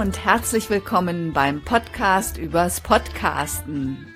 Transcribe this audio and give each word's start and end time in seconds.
und 0.00 0.24
herzlich 0.24 0.70
willkommen 0.70 1.34
beim 1.34 1.62
Podcast 1.62 2.38
übers 2.38 2.80
Podcasten. 2.80 4.06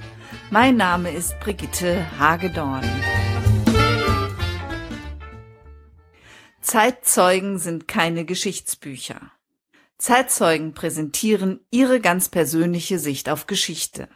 Mein 0.50 0.78
Name 0.78 1.10
ist 1.10 1.38
Brigitte 1.40 2.06
Hagedorn. 2.18 2.88
Zeitzeugen 6.62 7.58
sind 7.58 7.86
keine 7.86 8.24
Geschichtsbücher. 8.24 9.30
Zeitzeugen 9.98 10.72
präsentieren 10.72 11.60
ihre 11.70 12.00
ganz 12.00 12.30
persönliche 12.30 12.98
Sicht 12.98 13.28
auf 13.28 13.46
Geschichte. 13.46 14.08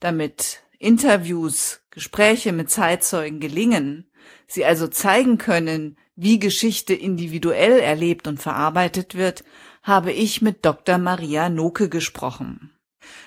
Damit 0.00 0.64
Interviews, 0.78 1.80
Gespräche 1.88 2.52
mit 2.52 2.68
Zeitzeugen 2.68 3.40
gelingen, 3.40 4.10
sie 4.46 4.66
also 4.66 4.86
zeigen 4.86 5.38
können, 5.38 5.96
wie 6.14 6.38
Geschichte 6.38 6.92
individuell 6.92 7.80
erlebt 7.80 8.26
und 8.26 8.38
verarbeitet 8.42 9.14
wird, 9.14 9.44
habe 9.82 10.12
ich 10.12 10.42
mit 10.42 10.64
Dr. 10.64 10.98
Maria 10.98 11.48
Noke 11.48 11.88
gesprochen. 11.88 12.72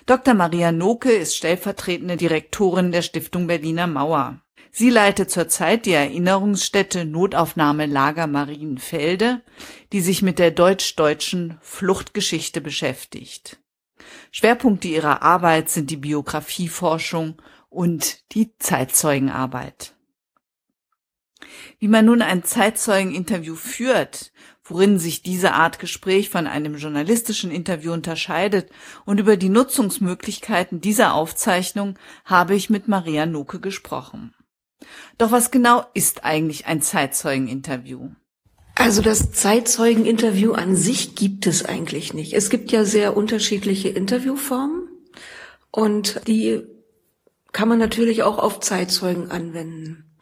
Dr. 0.05 0.34
Maria 0.34 0.71
Noke 0.71 1.12
ist 1.12 1.35
stellvertretende 1.35 2.17
Direktorin 2.17 2.91
der 2.91 3.02
Stiftung 3.02 3.48
Berliner 3.48 3.88
Mauer. 3.88 4.39
Sie 4.71 4.89
leitet 4.89 5.29
zurzeit 5.29 5.85
die 5.85 5.91
Erinnerungsstätte 5.91 7.05
Notaufnahme 7.05 7.85
Lager 7.85 8.27
Marienfelde, 8.27 9.41
die 9.91 10.02
sich 10.02 10.21
mit 10.21 10.39
der 10.39 10.52
deutsch-deutschen 10.52 11.59
Fluchtgeschichte 11.62 12.59
beschäftigt. 12.59 13.59
Schwerpunkte 14.31 14.88
ihrer 14.88 15.21
Arbeit 15.21 15.70
sind 15.70 15.91
die 15.91 15.98
Biografieforschung 15.98 17.41
und 17.70 18.31
die 18.34 18.55
Zeitzeugenarbeit. 18.57 19.93
Wie 21.79 21.88
man 21.88 22.05
nun 22.05 22.21
ein 22.21 22.43
Zeitzeugeninterview 22.43 23.55
führt, 23.55 24.32
worin 24.64 24.98
sich 24.98 25.22
diese 25.22 25.54
Art 25.54 25.80
Gespräch 25.80 26.30
von 26.30 26.48
einem 26.48 26.76
journalistischen 26.76 27.52
Interview 27.52 27.92
unterscheidet 27.92 28.70
und 29.06 29.20
über 29.20 29.38
die 29.38 29.50
Nutzungsmöglichkeiten 29.50 30.80
dieser 30.80 31.14
Aufzeichnung 31.14 32.00
habe 32.26 32.56
ich 32.56 32.70
mit 32.70 32.88
Maria 32.88 33.26
Nuke 33.26 33.60
gesprochen. 33.60 34.34
Doch 35.18 35.32
was 35.32 35.52
genau 35.52 35.86
ist 35.94 36.24
eigentlich 36.24 36.66
ein 36.66 36.82
Zeitzeugeninterview? 36.82 38.12
Also 38.76 39.02
das 39.02 39.32
Zeitzeugeninterview 39.32 40.54
an 40.54 40.76
sich 40.76 41.16
gibt 41.16 41.46
es 41.46 41.64
eigentlich 41.64 42.14
nicht. 42.14 42.34
Es 42.34 42.50
gibt 42.50 42.72
ja 42.72 42.86
sehr 42.86 43.16
unterschiedliche 43.16 43.90
Interviewformen 43.90 44.90
und 45.72 46.22
die 46.28 46.64
kann 47.52 47.70
man 47.70 47.78
natürlich 47.78 48.24
auch 48.24 48.40
auf 48.40 48.60
Zeitzeugen 48.62 49.30
anwenden. 49.30 50.16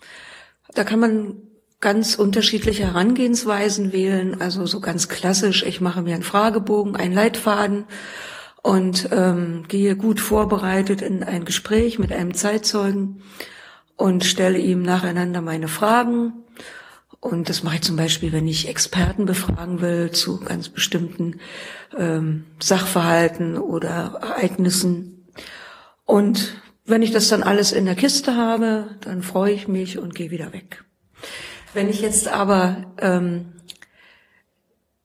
Da 0.74 0.84
kann 0.84 1.00
man 1.00 1.51
ganz 1.82 2.16
unterschiedliche 2.16 2.84
Herangehensweisen 2.84 3.92
wählen. 3.92 4.40
Also 4.40 4.66
so 4.66 4.80
ganz 4.80 5.10
klassisch, 5.10 5.64
ich 5.64 5.82
mache 5.82 6.02
mir 6.04 6.14
einen 6.14 6.24
Fragebogen, 6.24 6.96
einen 6.96 7.14
Leitfaden 7.14 7.86
und 8.62 9.10
ähm, 9.12 9.66
gehe 9.68 9.96
gut 9.96 10.20
vorbereitet 10.20 11.02
in 11.02 11.24
ein 11.24 11.44
Gespräch 11.44 11.98
mit 11.98 12.12
einem 12.14 12.36
Zeitzeugen 12.36 13.24
und 13.98 14.24
stelle 14.24 14.60
ihm 14.60 14.84
nacheinander 14.84 15.42
meine 15.42 15.68
Fragen. 15.68 16.34
Und 17.20 17.50
das 17.50 17.64
mache 17.64 17.76
ich 17.76 17.82
zum 17.82 17.98
Beispiel, 17.98 18.32
wenn 18.32 18.48
ich 18.48 18.68
Experten 18.68 19.26
befragen 19.26 19.82
will 19.82 20.12
zu 20.12 20.40
ganz 20.40 20.70
bestimmten 20.70 21.40
ähm, 21.98 22.46
Sachverhalten 22.60 23.58
oder 23.58 24.20
Ereignissen. 24.22 25.28
Und 26.06 26.62
wenn 26.86 27.04
ich 27.04 27.12
das 27.12 27.28
dann 27.28 27.44
alles 27.44 27.72
in 27.72 27.86
der 27.86 27.96
Kiste 27.96 28.36
habe, 28.36 28.96
dann 29.02 29.22
freue 29.22 29.54
ich 29.54 29.68
mich 29.68 30.00
und 30.00 30.16
gehe 30.16 30.32
wieder 30.32 30.52
weg. 30.52 30.84
Wenn 31.74 31.90
ich 31.90 32.02
jetzt 32.02 32.28
aber 32.28 32.94
ähm, 33.00 33.54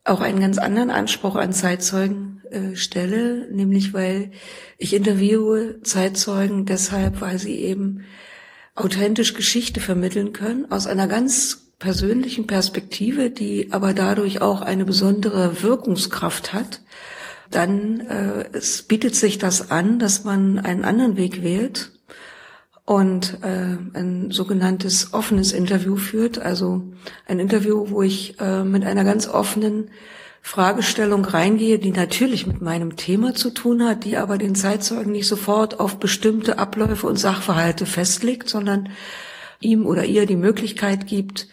auch 0.04 0.20
einen 0.20 0.40
ganz 0.40 0.58
anderen 0.58 0.90
Anspruch 0.90 1.36
an 1.36 1.52
Zeitzeugen 1.52 2.42
äh, 2.50 2.76
stelle, 2.76 3.48
nämlich 3.52 3.94
weil 3.94 4.32
ich 4.78 4.94
interviewe 4.94 5.80
Zeitzeugen 5.82 6.66
deshalb, 6.66 7.20
weil 7.20 7.38
sie 7.38 7.56
eben 7.56 8.04
authentisch 8.74 9.34
Geschichte 9.34 9.80
vermitteln 9.80 10.32
können 10.32 10.70
aus 10.70 10.86
einer 10.86 11.06
ganz 11.06 11.72
persönlichen 11.78 12.46
Perspektive, 12.46 13.30
die 13.30 13.68
aber 13.72 13.94
dadurch 13.94 14.40
auch 14.40 14.60
eine 14.60 14.84
besondere 14.84 15.62
Wirkungskraft 15.62 16.52
hat, 16.52 16.82
dann 17.50 18.00
äh, 18.00 18.48
es 18.52 18.82
bietet 18.82 19.14
sich 19.14 19.38
das 19.38 19.70
an, 19.70 19.98
dass 19.98 20.24
man 20.24 20.58
einen 20.58 20.84
anderen 20.84 21.16
Weg 21.16 21.42
wählt 21.42 21.95
und 22.86 23.38
äh, 23.42 23.76
ein 23.98 24.30
sogenanntes 24.30 25.12
offenes 25.12 25.52
Interview 25.52 25.96
führt, 25.96 26.38
also 26.38 26.82
ein 27.26 27.40
Interview, 27.40 27.90
wo 27.90 28.02
ich 28.02 28.40
äh, 28.40 28.62
mit 28.62 28.84
einer 28.84 29.02
ganz 29.02 29.28
offenen 29.28 29.90
Fragestellung 30.40 31.24
reingehe, 31.24 31.80
die 31.80 31.90
natürlich 31.90 32.46
mit 32.46 32.62
meinem 32.62 32.94
Thema 32.94 33.34
zu 33.34 33.50
tun 33.50 33.84
hat, 33.84 34.04
die 34.04 34.16
aber 34.16 34.38
den 34.38 34.54
Zeitzeugen 34.54 35.10
nicht 35.10 35.26
sofort 35.26 35.80
auf 35.80 35.98
bestimmte 35.98 36.58
Abläufe 36.60 37.08
und 37.08 37.18
Sachverhalte 37.18 37.86
festlegt, 37.86 38.48
sondern 38.48 38.90
ihm 39.58 39.84
oder 39.84 40.04
ihr 40.04 40.24
die 40.24 40.36
Möglichkeit 40.36 41.08
gibt, 41.08 41.48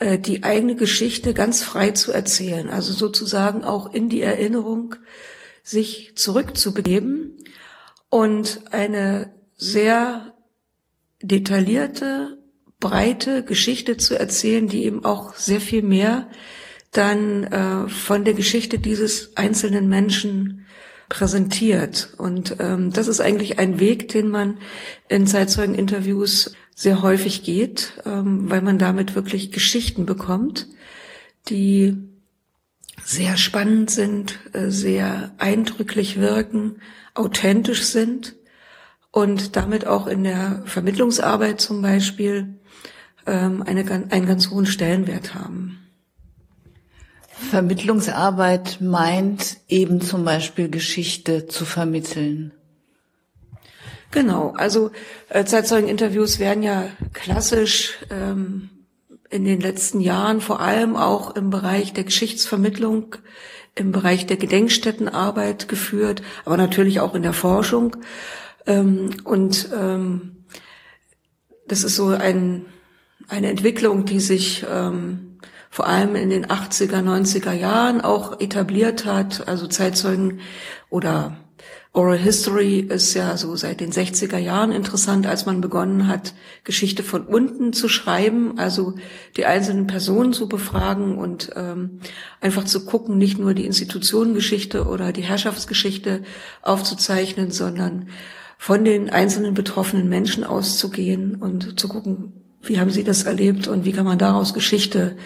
äh, 0.00 0.18
die 0.18 0.42
eigene 0.42 0.74
Geschichte 0.74 1.34
ganz 1.34 1.62
frei 1.62 1.92
zu 1.92 2.10
erzählen, 2.10 2.68
also 2.68 2.92
sozusagen 2.92 3.62
auch 3.62 3.94
in 3.94 4.08
die 4.08 4.22
Erinnerung 4.22 4.96
sich 5.62 6.16
zurückzubegeben 6.16 7.38
und 8.10 8.62
eine 8.72 9.32
sehr 9.56 10.33
detaillierte, 11.26 12.38
breite 12.80 13.44
Geschichte 13.44 13.96
zu 13.96 14.18
erzählen, 14.18 14.68
die 14.68 14.84
eben 14.84 15.04
auch 15.04 15.34
sehr 15.34 15.60
viel 15.60 15.82
mehr 15.82 16.28
dann 16.92 17.44
äh, 17.44 17.88
von 17.88 18.24
der 18.24 18.34
Geschichte 18.34 18.78
dieses 18.78 19.36
einzelnen 19.36 19.88
Menschen 19.88 20.66
präsentiert. 21.08 22.14
Und 22.18 22.56
ähm, 22.60 22.92
das 22.92 23.08
ist 23.08 23.20
eigentlich 23.20 23.58
ein 23.58 23.80
Weg, 23.80 24.08
den 24.08 24.28
man 24.28 24.58
in 25.08 25.26
Zeitzeugeninterviews 25.26 26.54
sehr 26.74 27.02
häufig 27.02 27.42
geht, 27.42 27.94
ähm, 28.04 28.50
weil 28.50 28.62
man 28.62 28.78
damit 28.78 29.14
wirklich 29.14 29.50
Geschichten 29.50 30.06
bekommt, 30.06 30.68
die 31.48 31.96
sehr 33.02 33.36
spannend 33.36 33.90
sind, 33.90 34.38
äh, 34.52 34.70
sehr 34.70 35.32
eindrücklich 35.38 36.20
wirken, 36.20 36.80
authentisch 37.14 37.84
sind 37.84 38.34
und 39.14 39.54
damit 39.54 39.86
auch 39.86 40.08
in 40.08 40.24
der 40.24 40.62
Vermittlungsarbeit 40.64 41.60
zum 41.60 41.82
Beispiel 41.82 42.58
ähm, 43.28 43.62
eine, 43.62 43.88
einen 44.10 44.26
ganz 44.26 44.50
hohen 44.50 44.66
Stellenwert 44.66 45.36
haben. 45.36 45.78
Vermittlungsarbeit 47.28 48.80
meint 48.80 49.58
eben 49.68 50.00
zum 50.00 50.24
Beispiel 50.24 50.68
Geschichte 50.68 51.46
zu 51.46 51.64
vermitteln. 51.64 52.54
Genau, 54.10 54.52
also 54.56 54.90
äh, 55.28 55.44
Zeitzeugeninterviews 55.44 56.40
werden 56.40 56.64
ja 56.64 56.88
klassisch 57.12 57.98
ähm, 58.10 58.70
in 59.30 59.44
den 59.44 59.60
letzten 59.60 60.00
Jahren 60.00 60.40
vor 60.40 60.58
allem 60.58 60.96
auch 60.96 61.36
im 61.36 61.50
Bereich 61.50 61.92
der 61.92 62.02
Geschichtsvermittlung, 62.02 63.14
im 63.76 63.92
Bereich 63.92 64.26
der 64.26 64.38
Gedenkstättenarbeit 64.38 65.68
geführt, 65.68 66.22
aber 66.44 66.56
natürlich 66.56 66.98
auch 66.98 67.14
in 67.14 67.22
der 67.22 67.32
Forschung. 67.32 67.96
Ähm, 68.66 69.10
und 69.24 69.68
ähm, 69.74 70.44
das 71.66 71.84
ist 71.84 71.96
so 71.96 72.08
ein, 72.08 72.66
eine 73.28 73.48
Entwicklung, 73.48 74.04
die 74.04 74.20
sich 74.20 74.64
ähm, 74.70 75.38
vor 75.70 75.86
allem 75.86 76.14
in 76.14 76.30
den 76.30 76.46
80er, 76.46 77.02
90er 77.02 77.52
Jahren 77.52 78.00
auch 78.00 78.40
etabliert 78.40 79.06
hat. 79.06 79.48
Also 79.48 79.66
Zeitzeugen 79.66 80.40
oder 80.88 81.36
Oral 81.92 82.18
History 82.18 82.80
ist 82.80 83.14
ja 83.14 83.36
so 83.36 83.54
seit 83.54 83.80
den 83.80 83.92
60er 83.92 84.36
Jahren 84.36 84.72
interessant, 84.72 85.28
als 85.28 85.46
man 85.46 85.60
begonnen 85.60 86.08
hat, 86.08 86.34
Geschichte 86.64 87.04
von 87.04 87.24
unten 87.24 87.72
zu 87.72 87.88
schreiben, 87.88 88.58
also 88.58 88.94
die 89.36 89.46
einzelnen 89.46 89.86
Personen 89.86 90.32
zu 90.32 90.48
befragen 90.48 91.16
und 91.16 91.50
ähm, 91.54 92.00
einfach 92.40 92.64
zu 92.64 92.84
gucken, 92.84 93.16
nicht 93.16 93.38
nur 93.38 93.54
die 93.54 93.64
Institutionengeschichte 93.64 94.86
oder 94.86 95.12
die 95.12 95.22
Herrschaftsgeschichte 95.22 96.24
aufzuzeichnen, 96.62 97.52
sondern 97.52 98.08
von 98.58 98.84
den 98.84 99.10
einzelnen 99.10 99.54
betroffenen 99.54 100.08
Menschen 100.08 100.44
auszugehen 100.44 101.36
und 101.36 101.78
zu 101.78 101.88
gucken, 101.88 102.32
wie 102.62 102.80
haben 102.80 102.90
sie 102.90 103.04
das 103.04 103.24
erlebt 103.24 103.68
und 103.68 103.84
wie 103.84 103.92
kann 103.92 104.06
man 104.06 104.18
daraus 104.18 104.54
Geschichte 104.54 105.16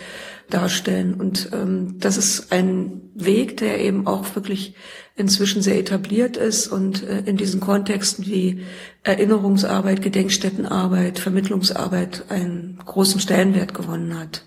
darstellen. 0.51 1.15
Und 1.15 1.51
ähm, 1.53 1.97
das 1.99 2.17
ist 2.17 2.53
ein 2.53 3.03
Weg, 3.15 3.59
der 3.59 3.81
eben 3.81 4.07
auch 4.07 4.35
wirklich 4.35 4.75
inzwischen 5.17 5.63
sehr 5.63 5.79
etabliert 5.79 6.37
ist 6.37 6.69
und 6.69 7.03
äh, 7.03 7.23
in 7.27 7.37
diesen 7.37 7.61
Kontexten 7.61 8.27
wie 8.27 8.63
Erinnerungsarbeit, 9.03 10.03
Gedenkstättenarbeit, 10.03 11.19
Vermittlungsarbeit 11.19 12.25
einen 12.29 12.79
großen 12.85 13.21
Stellenwert 13.21 13.75
gewonnen 13.75 14.19
hat. 14.19 14.45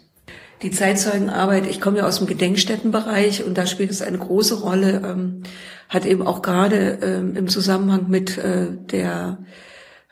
Die 0.61 0.71
Zeitzeugenarbeit, 0.71 1.67
ich 1.67 1.81
komme 1.81 1.99
ja 1.99 2.07
aus 2.07 2.19
dem 2.19 2.27
Gedenkstättenbereich 2.27 3.43
und 3.43 3.57
da 3.57 3.65
spielt 3.65 3.89
es 3.89 4.01
eine 4.01 4.19
große 4.19 4.61
Rolle, 4.61 5.01
ähm, 5.03 5.43
hat 5.91 6.05
eben 6.05 6.25
auch 6.25 6.41
gerade 6.41 6.99
ähm, 7.01 7.35
im 7.35 7.49
Zusammenhang 7.49 8.05
mit 8.07 8.37
äh, 8.37 8.67
der 8.71 9.39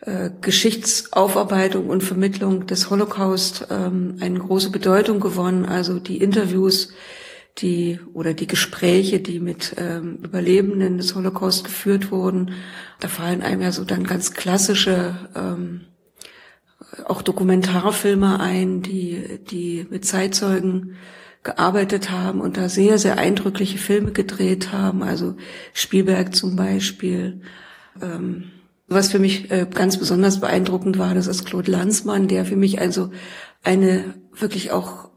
äh, 0.01 0.29
Geschichtsaufarbeitung 0.41 1.87
und 1.87 2.03
Vermittlung 2.03 2.67
des 2.67 2.89
Holocaust 2.89 3.67
ähm, 3.71 4.17
eine 4.19 4.39
große 4.39 4.71
Bedeutung 4.71 5.21
gewonnen. 5.21 5.65
Also 5.65 5.99
die 5.99 6.17
Interviews, 6.17 6.91
die 7.59 7.97
oder 8.13 8.33
die 8.33 8.47
Gespräche, 8.47 9.21
die 9.21 9.39
mit 9.39 9.73
ähm, 9.77 10.17
Überlebenden 10.21 10.97
des 10.97 11.15
Holocaust 11.15 11.63
geführt 11.63 12.11
wurden. 12.11 12.51
Da 12.99 13.07
fallen 13.07 13.41
einem 13.41 13.61
ja 13.61 13.71
so 13.71 13.85
dann 13.85 14.03
ganz 14.03 14.33
klassische 14.33 15.15
ähm, 15.33 15.81
auch 17.05 17.21
Dokumentarfilme 17.21 18.41
ein, 18.41 18.81
die, 18.81 19.39
die 19.49 19.87
mit 19.89 20.05
Zeitzeugen 20.05 20.97
gearbeitet 21.43 22.11
haben 22.11 22.41
und 22.41 22.57
da 22.57 22.69
sehr, 22.69 22.97
sehr 22.97 23.17
eindrückliche 23.17 23.77
Filme 23.77 24.11
gedreht 24.11 24.71
haben, 24.71 25.03
also 25.03 25.35
Spielberg 25.73 26.35
zum 26.35 26.55
Beispiel. 26.55 27.41
Ähm, 28.01 28.51
was 28.87 29.11
für 29.11 29.19
mich 29.19 29.51
äh, 29.51 29.67
ganz 29.71 29.97
besonders 29.97 30.39
beeindruckend 30.39 30.97
war, 30.97 31.13
das 31.13 31.27
ist 31.27 31.45
Claude 31.45 31.71
Lanzmann, 31.71 32.27
der 32.27 32.45
für 32.45 32.55
mich 32.55 32.81
also 32.81 33.11
eine 33.63 34.15
wirklich 34.33 34.71
auch 34.71 35.09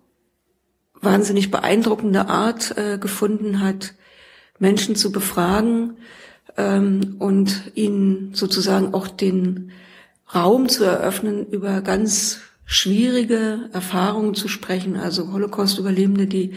wahnsinnig 1.01 1.51
beeindruckende 1.51 2.29
Art 2.29 2.77
äh, 2.77 2.99
gefunden 2.99 3.61
hat, 3.61 3.95
Menschen 4.59 4.95
zu 4.95 5.11
befragen 5.11 5.97
ähm, 6.57 7.17
und 7.19 7.73
ihnen 7.75 8.35
sozusagen 8.35 8.95
auch 8.95 9.09
den 9.09 9.73
Raum 10.33 10.69
zu 10.69 10.85
eröffnen, 10.85 11.47
über 11.47 11.81
ganz 11.81 12.41
schwierige 12.65 13.69
Erfahrungen 13.73 14.35
zu 14.35 14.49
sprechen, 14.49 14.97
also 14.97 15.33
Holocaust-Überlebende, 15.33 16.27
die 16.27 16.55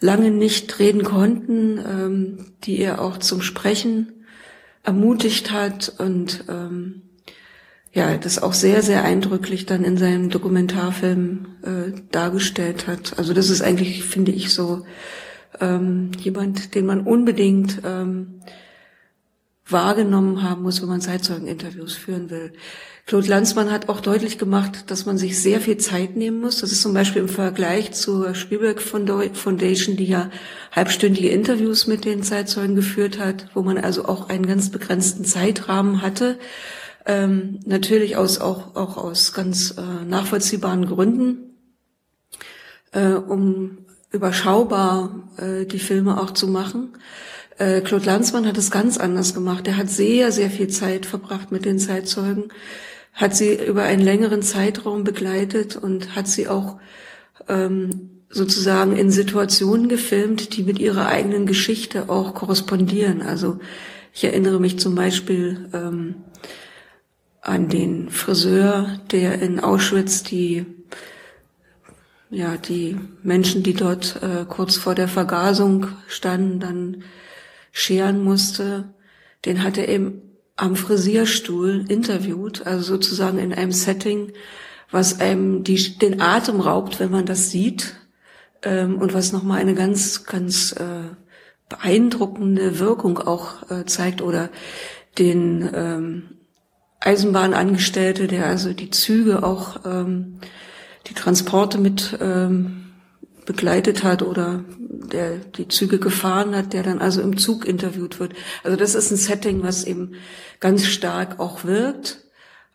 lange 0.00 0.30
nicht 0.30 0.78
reden 0.78 1.04
konnten, 1.04 1.78
ähm, 1.78 2.46
die 2.64 2.78
er 2.78 3.00
auch 3.00 3.18
zum 3.18 3.42
Sprechen 3.42 4.24
ermutigt 4.82 5.50
hat 5.52 5.92
und 5.98 6.44
ähm, 6.48 7.02
ja, 7.92 8.16
das 8.18 8.42
auch 8.42 8.52
sehr, 8.52 8.82
sehr 8.82 9.04
eindrücklich 9.04 9.64
dann 9.64 9.82
in 9.82 9.96
seinem 9.96 10.28
Dokumentarfilm 10.28 11.46
äh, 11.62 12.00
dargestellt 12.12 12.86
hat. 12.86 13.18
Also 13.18 13.32
das 13.32 13.48
ist 13.48 13.62
eigentlich, 13.62 14.04
finde 14.04 14.32
ich, 14.32 14.52
so 14.52 14.84
ähm, 15.60 16.10
jemand, 16.18 16.74
den 16.74 16.84
man 16.84 17.00
unbedingt 17.00 17.80
ähm, 17.84 18.40
wahrgenommen 19.68 20.42
haben 20.42 20.62
muss, 20.62 20.80
wenn 20.80 20.88
man 20.88 21.00
Zeitzeugeninterviews 21.00 21.94
führen 21.94 22.30
will. 22.30 22.52
Claude 23.04 23.28
Lanzmann 23.28 23.70
hat 23.70 23.88
auch 23.88 24.00
deutlich 24.00 24.36
gemacht, 24.36 24.90
dass 24.90 25.06
man 25.06 25.16
sich 25.16 25.40
sehr 25.40 25.60
viel 25.60 25.76
Zeit 25.76 26.16
nehmen 26.16 26.40
muss. 26.40 26.60
Das 26.60 26.72
ist 26.72 26.82
zum 26.82 26.92
Beispiel 26.92 27.22
im 27.22 27.28
Vergleich 27.28 27.92
zur 27.92 28.34
Spielberg 28.34 28.80
Foundation, 28.80 29.96
die 29.96 30.06
ja 30.06 30.30
halbstündige 30.72 31.28
Interviews 31.28 31.86
mit 31.86 32.04
den 32.04 32.24
Zeitzeugen 32.24 32.74
geführt 32.74 33.18
hat, 33.20 33.48
wo 33.54 33.62
man 33.62 33.78
also 33.78 34.06
auch 34.06 34.28
einen 34.28 34.46
ganz 34.46 34.70
begrenzten 34.70 35.24
Zeitrahmen 35.24 36.02
hatte. 36.02 36.38
Ähm, 37.04 37.60
natürlich 37.64 38.16
aus, 38.16 38.40
auch, 38.40 38.74
auch 38.74 38.96
aus 38.96 39.32
ganz 39.32 39.76
äh, 39.78 40.04
nachvollziehbaren 40.04 40.86
Gründen, 40.86 41.54
äh, 42.90 43.12
um 43.12 43.78
überschaubar 44.10 45.28
äh, 45.36 45.64
die 45.66 45.78
Filme 45.78 46.20
auch 46.20 46.32
zu 46.32 46.48
machen. 46.48 46.96
Äh, 47.58 47.80
Claude 47.80 48.06
Lanzmann 48.06 48.46
hat 48.46 48.58
es 48.58 48.70
ganz 48.70 48.98
anders 48.98 49.34
gemacht. 49.34 49.66
Er 49.68 49.76
hat 49.76 49.90
sehr, 49.90 50.32
sehr 50.32 50.50
viel 50.50 50.68
Zeit 50.68 51.06
verbracht 51.06 51.52
mit 51.52 51.64
den 51.64 51.78
Zeitzeugen 51.78 52.50
hat 53.16 53.34
sie 53.34 53.54
über 53.54 53.82
einen 53.82 54.02
längeren 54.02 54.42
Zeitraum 54.42 55.02
begleitet 55.02 55.74
und 55.74 56.14
hat 56.14 56.28
sie 56.28 56.48
auch 56.48 56.78
ähm, 57.48 58.10
sozusagen 58.28 58.94
in 58.94 59.10
Situationen 59.10 59.88
gefilmt, 59.88 60.56
die 60.56 60.62
mit 60.62 60.78
ihrer 60.78 61.06
eigenen 61.06 61.46
Geschichte 61.46 62.10
auch 62.10 62.34
korrespondieren. 62.34 63.22
Also 63.22 63.58
ich 64.12 64.22
erinnere 64.24 64.60
mich 64.60 64.78
zum 64.78 64.94
Beispiel 64.94 65.70
ähm, 65.72 66.16
an 67.40 67.70
den 67.70 68.10
Friseur, 68.10 69.00
der 69.10 69.40
in 69.40 69.60
Auschwitz 69.60 70.22
die 70.22 70.66
ja 72.28 72.56
die 72.56 72.98
Menschen, 73.22 73.62
die 73.62 73.74
dort 73.74 74.20
äh, 74.20 74.44
kurz 74.46 74.76
vor 74.76 74.94
der 74.94 75.08
Vergasung 75.08 75.86
standen, 76.06 76.60
dann 76.60 77.04
scheren 77.76 78.24
musste. 78.24 78.94
Den 79.44 79.62
hat 79.62 79.76
er 79.76 79.88
eben 79.88 80.22
am 80.56 80.76
Frisierstuhl 80.76 81.84
interviewt, 81.88 82.66
also 82.66 82.82
sozusagen 82.82 83.38
in 83.38 83.52
einem 83.52 83.70
Setting, 83.70 84.32
was 84.90 85.20
einem 85.20 85.62
die, 85.62 85.98
den 85.98 86.22
Atem 86.22 86.60
raubt, 86.60 87.00
wenn 87.00 87.10
man 87.10 87.26
das 87.26 87.50
sieht 87.50 87.96
ähm, 88.62 88.96
und 88.96 89.12
was 89.12 89.32
nochmal 89.32 89.60
eine 89.60 89.74
ganz, 89.74 90.24
ganz 90.24 90.72
äh, 90.72 91.10
beeindruckende 91.68 92.78
Wirkung 92.78 93.18
auch 93.18 93.70
äh, 93.70 93.84
zeigt 93.84 94.22
oder 94.22 94.48
den 95.18 95.68
ähm, 95.74 96.22
Eisenbahnangestellte, 97.00 98.26
der 98.26 98.46
also 98.46 98.72
die 98.72 98.90
Züge 98.90 99.42
auch 99.42 99.84
ähm, 99.84 100.38
die 101.08 101.14
Transporte 101.14 101.76
mit 101.76 102.16
ähm, 102.22 102.85
begleitet 103.46 104.04
hat 104.04 104.22
oder 104.22 104.64
der 104.78 105.38
die 105.38 105.68
Züge 105.68 105.98
gefahren 105.98 106.54
hat, 106.54 106.72
der 106.72 106.82
dann 106.82 107.00
also 107.00 107.22
im 107.22 107.38
Zug 107.38 107.64
interviewt 107.64 108.20
wird. 108.20 108.34
Also 108.64 108.76
das 108.76 108.94
ist 108.94 109.10
ein 109.10 109.16
Setting, 109.16 109.62
was 109.62 109.84
eben 109.84 110.14
ganz 110.60 110.84
stark 110.84 111.40
auch 111.40 111.64
wirkt. 111.64 112.24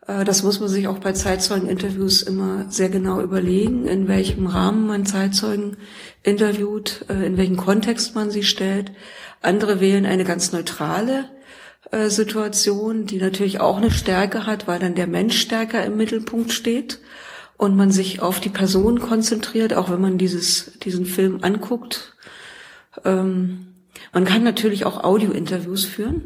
Äh, 0.06 0.24
das 0.24 0.42
muss 0.42 0.60
man 0.60 0.68
sich 0.68 0.88
auch 0.88 0.98
bei 0.98 1.12
Zeitzeugeninterviews 1.12 2.22
immer 2.22 2.66
sehr 2.70 2.88
genau 2.88 3.20
überlegen, 3.20 3.86
in 3.86 4.08
welchem 4.08 4.46
Rahmen 4.46 4.86
man 4.86 5.06
Zeitzeugen 5.06 5.76
interviewt, 6.22 7.04
äh, 7.08 7.26
in 7.26 7.36
welchem 7.36 7.56
Kontext 7.56 8.14
man 8.14 8.30
sie 8.30 8.42
stellt. 8.42 8.92
Andere 9.40 9.80
wählen 9.80 10.06
eine 10.06 10.24
ganz 10.24 10.52
neutrale 10.52 11.26
äh, 11.90 12.08
Situation, 12.08 13.06
die 13.06 13.18
natürlich 13.18 13.60
auch 13.60 13.76
eine 13.76 13.90
Stärke 13.90 14.46
hat, 14.46 14.66
weil 14.66 14.78
dann 14.78 14.94
der 14.94 15.06
Mensch 15.06 15.38
stärker 15.40 15.84
im 15.84 15.96
Mittelpunkt 15.96 16.52
steht 16.52 16.98
und 17.62 17.76
man 17.76 17.92
sich 17.92 18.20
auf 18.20 18.40
die 18.40 18.48
Person 18.48 18.98
konzentriert, 18.98 19.72
auch 19.72 19.88
wenn 19.88 20.00
man 20.00 20.18
dieses, 20.18 20.72
diesen 20.80 21.06
Film 21.06 21.38
anguckt. 21.42 22.16
Ähm, 23.04 23.68
man 24.12 24.24
kann 24.24 24.42
natürlich 24.42 24.84
auch 24.84 25.04
Audio-Interviews 25.04 25.84
führen. 25.84 26.24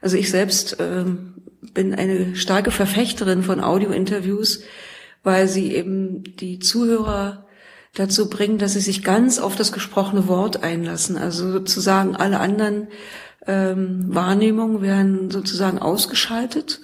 Also 0.00 0.16
ich 0.16 0.32
selbst 0.32 0.78
ähm, 0.80 1.34
bin 1.60 1.94
eine 1.94 2.34
starke 2.34 2.72
Verfechterin 2.72 3.44
von 3.44 3.60
Audio-Interviews, 3.60 4.64
weil 5.22 5.46
sie 5.46 5.72
eben 5.72 6.24
die 6.24 6.58
Zuhörer 6.58 7.46
dazu 7.94 8.28
bringen, 8.28 8.58
dass 8.58 8.72
sie 8.72 8.80
sich 8.80 9.04
ganz 9.04 9.38
auf 9.38 9.54
das 9.54 9.70
gesprochene 9.70 10.26
Wort 10.26 10.64
einlassen. 10.64 11.16
Also 11.16 11.52
sozusagen 11.52 12.16
alle 12.16 12.40
anderen 12.40 12.88
ähm, 13.46 14.06
Wahrnehmungen 14.08 14.82
werden 14.82 15.30
sozusagen 15.30 15.78
ausgeschaltet 15.78 16.80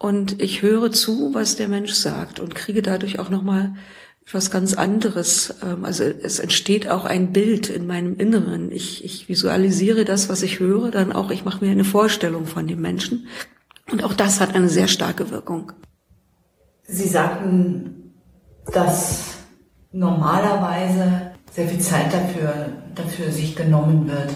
und 0.00 0.40
ich 0.40 0.62
höre 0.62 0.90
zu, 0.90 1.34
was 1.34 1.56
der 1.56 1.68
Mensch 1.68 1.92
sagt 1.92 2.40
und 2.40 2.54
kriege 2.54 2.80
dadurch 2.80 3.18
auch 3.18 3.28
nochmal 3.28 3.74
etwas 4.22 4.50
ganz 4.50 4.72
anderes. 4.72 5.56
Ähm, 5.62 5.84
also 5.84 6.04
es 6.04 6.38
entsteht 6.38 6.88
auch 6.88 7.04
ein 7.04 7.34
Bild 7.34 7.68
in 7.68 7.86
meinem 7.86 8.16
Inneren. 8.16 8.72
Ich, 8.72 9.04
ich 9.04 9.28
visualisiere 9.28 10.06
das, 10.06 10.30
was 10.30 10.42
ich 10.42 10.58
höre, 10.58 10.90
dann 10.90 11.12
auch, 11.12 11.30
ich 11.30 11.44
mache 11.44 11.62
mir 11.62 11.70
eine 11.70 11.84
Vorstellung 11.84 12.46
von 12.46 12.66
dem 12.66 12.80
Menschen. 12.80 13.26
Und 13.92 14.02
auch 14.02 14.14
das 14.14 14.40
hat 14.40 14.54
eine 14.54 14.70
sehr 14.70 14.88
starke 14.88 15.30
Wirkung. 15.30 15.72
Sie 16.84 17.06
sagten, 17.06 18.14
dass 18.72 19.34
normalerweise 19.92 21.32
sehr 21.52 21.68
viel 21.68 21.80
Zeit 21.80 22.10
dafür, 22.10 22.72
dafür 22.94 23.30
sich 23.30 23.54
genommen 23.54 24.08
wird. 24.08 24.30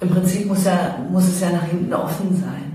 Im 0.00 0.10
Prinzip 0.10 0.46
muss, 0.46 0.66
ja, 0.66 0.98
muss 1.10 1.24
es 1.24 1.40
ja 1.40 1.52
nach 1.52 1.64
hinten 1.64 1.94
offen 1.94 2.38
sein. 2.38 2.69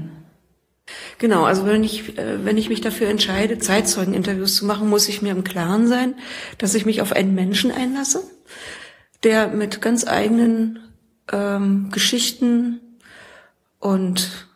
Genau, 1.18 1.46
also 1.46 1.66
wenn 1.66 1.84
ich, 1.84 2.18
äh, 2.18 2.44
wenn 2.44 2.58
ich 2.58 2.70
mich 2.70 2.82
dafür 2.82 3.08
entscheide, 3.08 3.58
Zeitzeugeninterviews 3.58 4.56
zu 4.56 4.66
machen, 4.66 4.90
muss 4.90 5.08
ich 5.08 5.22
mir 5.22 5.32
im 5.32 5.44
Klaren 5.44 5.88
sein, 5.88 6.16
dass 6.58 6.76
ich 6.76 6.86
mich 6.86 7.02
auf 7.02 7.14
einen 7.14 7.34
Menschen 7.34 7.72
einlasse, 7.72 8.24
der 9.24 9.48
mit 9.48 9.82
ganz 9.82 10.06
eigenen 10.06 10.80
ähm, 11.32 11.90
Geschichten 11.92 12.82
und 13.80 14.48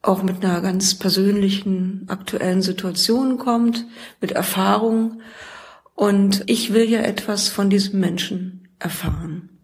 auch 0.00 0.22
mit 0.22 0.44
einer 0.44 0.60
ganz 0.60 0.94
persönlichen, 0.94 2.06
aktuellen 2.08 2.62
Situation 2.62 3.36
kommt, 3.36 3.84
mit 4.20 4.32
Erfahrung. 4.32 5.20
Und 5.94 6.44
ich 6.46 6.72
will 6.72 6.88
ja 6.88 7.00
etwas 7.00 7.48
von 7.48 7.68
diesem 7.68 8.00
Menschen 8.00 8.68
erfahren. 8.78 9.57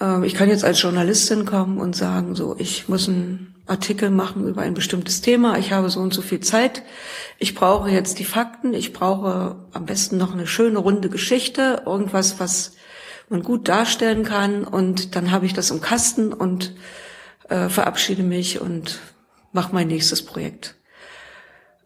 Ähm, 0.00 0.24
ich 0.24 0.34
kann 0.34 0.48
jetzt 0.48 0.64
als 0.64 0.80
Journalistin 0.80 1.44
kommen 1.44 1.78
und 1.78 1.96
sagen, 1.96 2.34
so, 2.34 2.56
ich 2.58 2.88
muss 2.88 3.08
ein 3.08 3.54
Artikel 3.66 4.10
machen 4.10 4.46
über 4.48 4.62
ein 4.62 4.74
bestimmtes 4.74 5.20
Thema. 5.20 5.58
Ich 5.58 5.72
habe 5.72 5.90
so 5.90 6.00
und 6.00 6.14
so 6.14 6.22
viel 6.22 6.40
Zeit. 6.40 6.82
Ich 7.38 7.54
brauche 7.54 7.90
jetzt 7.90 8.18
die 8.18 8.24
Fakten. 8.24 8.72
Ich 8.72 8.92
brauche 8.92 9.56
am 9.72 9.86
besten 9.86 10.16
noch 10.16 10.32
eine 10.32 10.46
schöne 10.46 10.78
runde 10.78 11.10
Geschichte, 11.10 11.82
irgendwas, 11.84 12.40
was 12.40 12.72
man 13.28 13.42
gut 13.42 13.68
darstellen 13.68 14.24
kann. 14.24 14.64
Und 14.64 15.14
dann 15.16 15.30
habe 15.30 15.46
ich 15.46 15.52
das 15.52 15.70
im 15.70 15.80
Kasten 15.80 16.32
und 16.32 16.74
äh, 17.48 17.68
verabschiede 17.68 18.22
mich 18.22 18.60
und 18.60 19.00
mache 19.52 19.74
mein 19.74 19.88
nächstes 19.88 20.24
Projekt. 20.24 20.77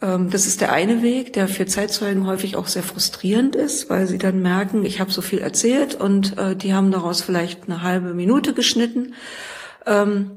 Ähm, 0.03 0.31
das 0.31 0.47
ist 0.47 0.61
der 0.61 0.73
eine 0.73 1.03
Weg, 1.03 1.33
der 1.33 1.49
für 1.49 1.65
Zeitzeugen 1.65 2.27
häufig 2.27 2.57
auch 2.57 2.67
sehr 2.67 2.83
frustrierend 2.83 3.57
ist, 3.57 3.89
weil 3.89 4.07
sie 4.07 4.19
dann 4.19 4.43
merken, 4.43 4.85
ich 4.85 5.01
habe 5.01 5.13
so 5.13 5.23
viel 5.23 5.39
erzählt 5.39 5.95
und 5.95 6.37
äh, 6.37 6.57
die 6.57 6.75
haben 6.75 6.91
daraus 6.91 7.23
vielleicht 7.23 7.65
eine 7.65 7.83
halbe 7.83 8.13
Minute 8.13 8.53
geschnitten. 8.53 9.15
Ähm, 9.87 10.33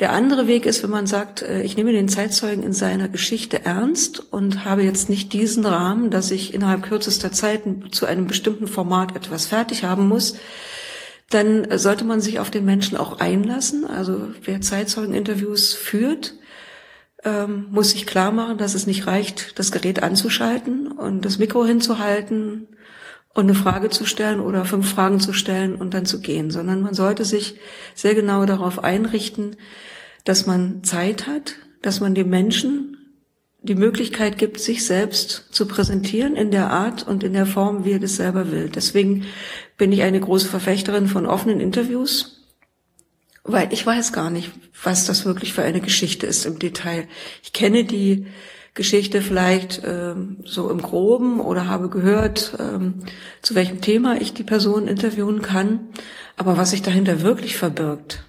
der 0.00 0.12
andere 0.12 0.46
Weg 0.46 0.64
ist, 0.64 0.82
wenn 0.82 0.90
man 0.90 1.06
sagt, 1.06 1.42
äh, 1.42 1.62
ich 1.62 1.76
nehme 1.76 1.92
den 1.92 2.08
Zeitzeugen 2.08 2.62
in 2.62 2.72
seiner 2.72 3.08
Geschichte 3.08 3.64
ernst 3.64 4.20
und 4.32 4.64
habe 4.64 4.82
jetzt 4.82 5.08
nicht 5.08 5.32
diesen 5.32 5.64
Rahmen, 5.64 6.10
dass 6.10 6.30
ich 6.30 6.54
innerhalb 6.54 6.82
kürzester 6.82 7.32
Zeit 7.32 7.62
zu 7.90 8.06
einem 8.06 8.26
bestimmten 8.26 8.68
Format 8.68 9.16
etwas 9.16 9.46
fertig 9.46 9.84
haben 9.84 10.06
muss, 10.06 10.36
dann 11.30 11.66
sollte 11.76 12.04
man 12.04 12.20
sich 12.20 12.38
auf 12.38 12.50
den 12.50 12.64
Menschen 12.64 12.96
auch 12.96 13.18
einlassen. 13.18 13.84
Also 13.84 14.28
wer 14.44 14.60
Zeitzeugeninterviews 14.60 15.74
führt, 15.74 16.34
ähm, 17.26 17.66
muss 17.70 17.90
sich 17.90 18.06
klar 18.06 18.30
machen, 18.30 18.56
dass 18.56 18.74
es 18.74 18.86
nicht 18.86 19.08
reicht, 19.08 19.58
das 19.58 19.72
Gerät 19.72 20.02
anzuschalten 20.02 20.86
und 20.86 21.24
das 21.24 21.38
Mikro 21.38 21.66
hinzuhalten 21.66 22.68
und 23.34 23.44
eine 23.44 23.54
Frage 23.54 23.90
zu 23.90 24.06
stellen 24.06 24.40
oder 24.40 24.64
fünf 24.64 24.88
Fragen 24.88 25.18
zu 25.18 25.32
stellen 25.32 25.74
und 25.74 25.92
dann 25.92 26.06
zu 26.06 26.20
gehen, 26.20 26.50
sondern 26.52 26.80
man 26.80 26.94
sollte 26.94 27.24
sich 27.24 27.56
sehr 27.94 28.14
genau 28.14 28.46
darauf 28.46 28.82
einrichten, 28.82 29.56
dass 30.24 30.46
man 30.46 30.84
Zeit 30.84 31.26
hat, 31.26 31.56
dass 31.82 32.00
man 32.00 32.14
dem 32.14 32.30
Menschen 32.30 32.96
die 33.60 33.74
Möglichkeit 33.74 34.38
gibt, 34.38 34.60
sich 34.60 34.86
selbst 34.86 35.48
zu 35.50 35.66
präsentieren 35.66 36.36
in 36.36 36.52
der 36.52 36.70
Art 36.70 37.06
und 37.06 37.24
in 37.24 37.32
der 37.32 37.46
Form, 37.46 37.84
wie 37.84 37.92
er 37.92 37.98
das 37.98 38.14
selber 38.14 38.52
will. 38.52 38.70
Deswegen 38.72 39.24
bin 39.76 39.90
ich 39.90 40.02
eine 40.02 40.20
große 40.20 40.46
Verfechterin 40.46 41.08
von 41.08 41.26
offenen 41.26 41.58
Interviews, 41.58 42.35
weil 43.46 43.72
ich 43.72 43.86
weiß 43.86 44.12
gar 44.12 44.30
nicht, 44.30 44.50
was 44.82 45.06
das 45.06 45.24
wirklich 45.24 45.52
für 45.52 45.62
eine 45.62 45.80
Geschichte 45.80 46.26
ist 46.26 46.46
im 46.46 46.58
Detail. 46.58 47.06
Ich 47.42 47.52
kenne 47.52 47.84
die 47.84 48.26
Geschichte 48.74 49.22
vielleicht 49.22 49.82
ähm, 49.84 50.38
so 50.44 50.70
im 50.70 50.82
groben 50.82 51.40
oder 51.40 51.66
habe 51.66 51.88
gehört, 51.88 52.56
ähm, 52.58 53.04
zu 53.40 53.54
welchem 53.54 53.80
Thema 53.80 54.20
ich 54.20 54.34
die 54.34 54.44
Person 54.44 54.86
interviewen 54.86 55.40
kann, 55.40 55.88
aber 56.36 56.58
was 56.58 56.70
sich 56.70 56.82
dahinter 56.82 57.22
wirklich 57.22 57.56
verbirgt, 57.56 58.24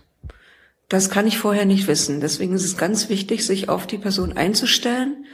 das 0.87 1.09
kann 1.09 1.27
ich 1.27 1.37
vorher 1.37 1.65
nicht 1.65 1.87
wissen. 1.87 2.21
Deswegen 2.21 2.53
ist 2.53 2.63
es 2.63 2.77
ganz 2.77 3.09
wichtig, 3.09 3.45
sich 3.45 3.67
auf 3.67 3.87
die 3.87 3.97
Person 3.97 4.37
einzustellen 4.37 5.25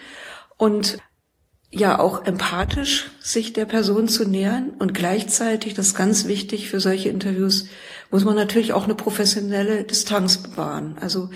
und 0.57 0.97
ja 1.69 1.99
auch 1.99 2.25
empathisch 2.25 3.11
sich 3.19 3.53
der 3.53 3.65
Person 3.65 4.07
zu 4.07 4.27
nähern 4.27 4.71
und 4.79 4.93
gleichzeitig, 4.93 5.73
das 5.73 5.87
ist 5.87 5.95
ganz 5.95 6.25
wichtig 6.25 6.69
für 6.69 6.79
solche 6.79 7.09
Interviews, 7.09 7.67
muss 8.13 8.25
man 8.25 8.35
natürlich 8.35 8.73
auch 8.73 8.83
eine 8.83 8.93
professionelle 8.93 9.85
Distanz 9.85 10.37
bewahren. 10.37 10.97
Also 11.01 11.31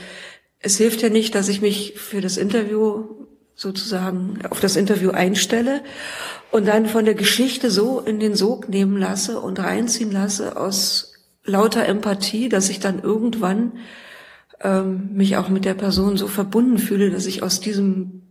es 0.59 0.77
hilft 0.77 1.01
ja 1.01 1.09
nicht, 1.09 1.33
dass 1.33 1.49
ich 1.49 1.59
mich 1.59 1.95
für 1.95 2.21
das 2.21 2.37
Interview 2.37 3.25
sozusagen 3.55 4.45
auf 4.47 4.59
das 4.59 4.75
Interview 4.75 5.09
einstelle 5.09 5.81
und 6.51 6.67
dann 6.67 6.85
von 6.85 7.03
der 7.03 7.15
Geschichte 7.15 7.71
so 7.71 7.99
in 7.99 8.19
den 8.19 8.35
Sog 8.35 8.69
nehmen 8.69 8.95
lasse 8.95 9.41
und 9.41 9.59
reinziehen 9.59 10.11
lasse 10.11 10.55
aus 10.55 11.13
lauter 11.43 11.83
Empathie, 11.83 12.47
dass 12.47 12.69
ich 12.69 12.79
dann 12.79 13.01
irgendwann 13.01 13.71
ähm, 14.61 15.09
mich 15.13 15.35
auch 15.35 15.49
mit 15.49 15.65
der 15.65 15.73
Person 15.73 16.15
so 16.15 16.27
verbunden 16.27 16.77
fühle, 16.77 17.09
dass 17.09 17.25
ich 17.25 17.41
aus 17.41 17.59
diesem 17.59 18.21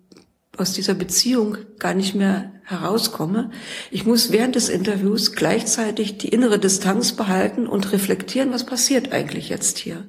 aus 0.58 0.72
dieser 0.72 0.94
Beziehung 0.94 1.58
gar 1.78 1.94
nicht 1.94 2.14
mehr 2.14 2.52
herauskomme. 2.64 3.50
Ich 3.90 4.06
muss 4.06 4.32
während 4.32 4.54
des 4.54 4.68
Interviews 4.68 5.32
gleichzeitig 5.32 6.18
die 6.18 6.28
innere 6.28 6.58
Distanz 6.58 7.12
behalten 7.12 7.66
und 7.66 7.92
reflektieren, 7.92 8.52
was 8.52 8.66
passiert 8.66 9.12
eigentlich 9.12 9.48
jetzt 9.48 9.78
hier. 9.78 10.06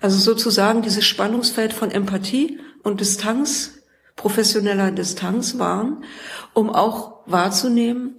Also 0.00 0.18
sozusagen 0.18 0.82
dieses 0.82 1.04
Spannungsfeld 1.04 1.72
von 1.72 1.90
Empathie 1.90 2.58
und 2.82 3.00
Distanz, 3.00 3.78
professioneller 4.16 4.90
Distanz 4.90 5.58
wahren, 5.58 6.04
um 6.52 6.70
auch 6.70 7.20
wahrzunehmen, 7.26 8.14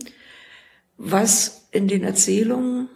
was 0.98 1.68
in 1.72 1.88
den 1.88 2.04
Erzählungen 2.04 2.90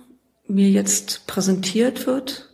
mir 0.47 0.69
jetzt 0.69 1.27
präsentiert 1.27 2.07
wird 2.07 2.49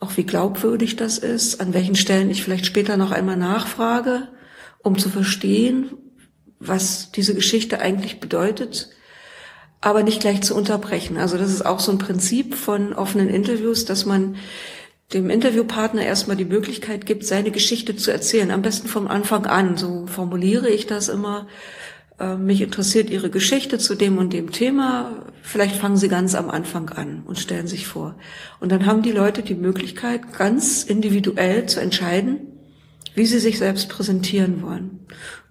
auch 0.00 0.16
wie 0.16 0.24
glaubwürdig 0.24 0.96
das 0.96 1.18
ist, 1.18 1.60
an 1.60 1.74
welchen 1.74 1.96
Stellen 1.96 2.30
ich 2.30 2.42
vielleicht 2.42 2.66
später 2.66 2.96
noch 2.96 3.12
einmal 3.12 3.36
nachfrage, 3.36 4.28
um 4.86 4.96
zu 4.98 5.08
verstehen, 5.08 5.90
was 6.60 7.10
diese 7.10 7.34
Geschichte 7.34 7.80
eigentlich 7.80 8.20
bedeutet, 8.20 8.90
aber 9.80 10.04
nicht 10.04 10.20
gleich 10.20 10.42
zu 10.42 10.54
unterbrechen. 10.54 11.16
Also 11.16 11.36
das 11.36 11.50
ist 11.50 11.66
auch 11.66 11.80
so 11.80 11.90
ein 11.90 11.98
Prinzip 11.98 12.54
von 12.54 12.92
offenen 12.92 13.28
Interviews, 13.28 13.84
dass 13.84 14.06
man 14.06 14.36
dem 15.12 15.28
Interviewpartner 15.28 16.02
erstmal 16.02 16.36
die 16.36 16.44
Möglichkeit 16.44 17.04
gibt, 17.04 17.26
seine 17.26 17.50
Geschichte 17.50 17.96
zu 17.96 18.12
erzählen, 18.12 18.52
am 18.52 18.62
besten 18.62 18.86
vom 18.86 19.08
Anfang 19.08 19.46
an. 19.46 19.76
So 19.76 20.06
formuliere 20.06 20.68
ich 20.68 20.86
das 20.86 21.08
immer 21.08 21.48
äh, 22.20 22.36
mich 22.36 22.62
interessiert 22.62 23.10
Ihre 23.10 23.28
Geschichte 23.28 23.78
zu 23.78 23.96
dem 23.96 24.18
und 24.18 24.32
dem 24.32 24.52
Thema. 24.52 25.26
Vielleicht 25.42 25.74
fangen 25.74 25.96
Sie 25.96 26.08
ganz 26.08 26.36
am 26.36 26.48
Anfang 26.48 26.90
an 26.90 27.24
und 27.26 27.40
stellen 27.40 27.66
sich 27.66 27.88
vor. 27.88 28.14
Und 28.60 28.70
dann 28.70 28.86
haben 28.86 29.02
die 29.02 29.12
Leute 29.12 29.42
die 29.42 29.56
Möglichkeit, 29.56 30.32
ganz 30.38 30.84
individuell 30.84 31.66
zu 31.66 31.80
entscheiden, 31.80 32.55
wie 33.16 33.26
sie 33.26 33.40
sich 33.40 33.58
selbst 33.58 33.88
präsentieren 33.88 34.62
wollen. 34.62 35.00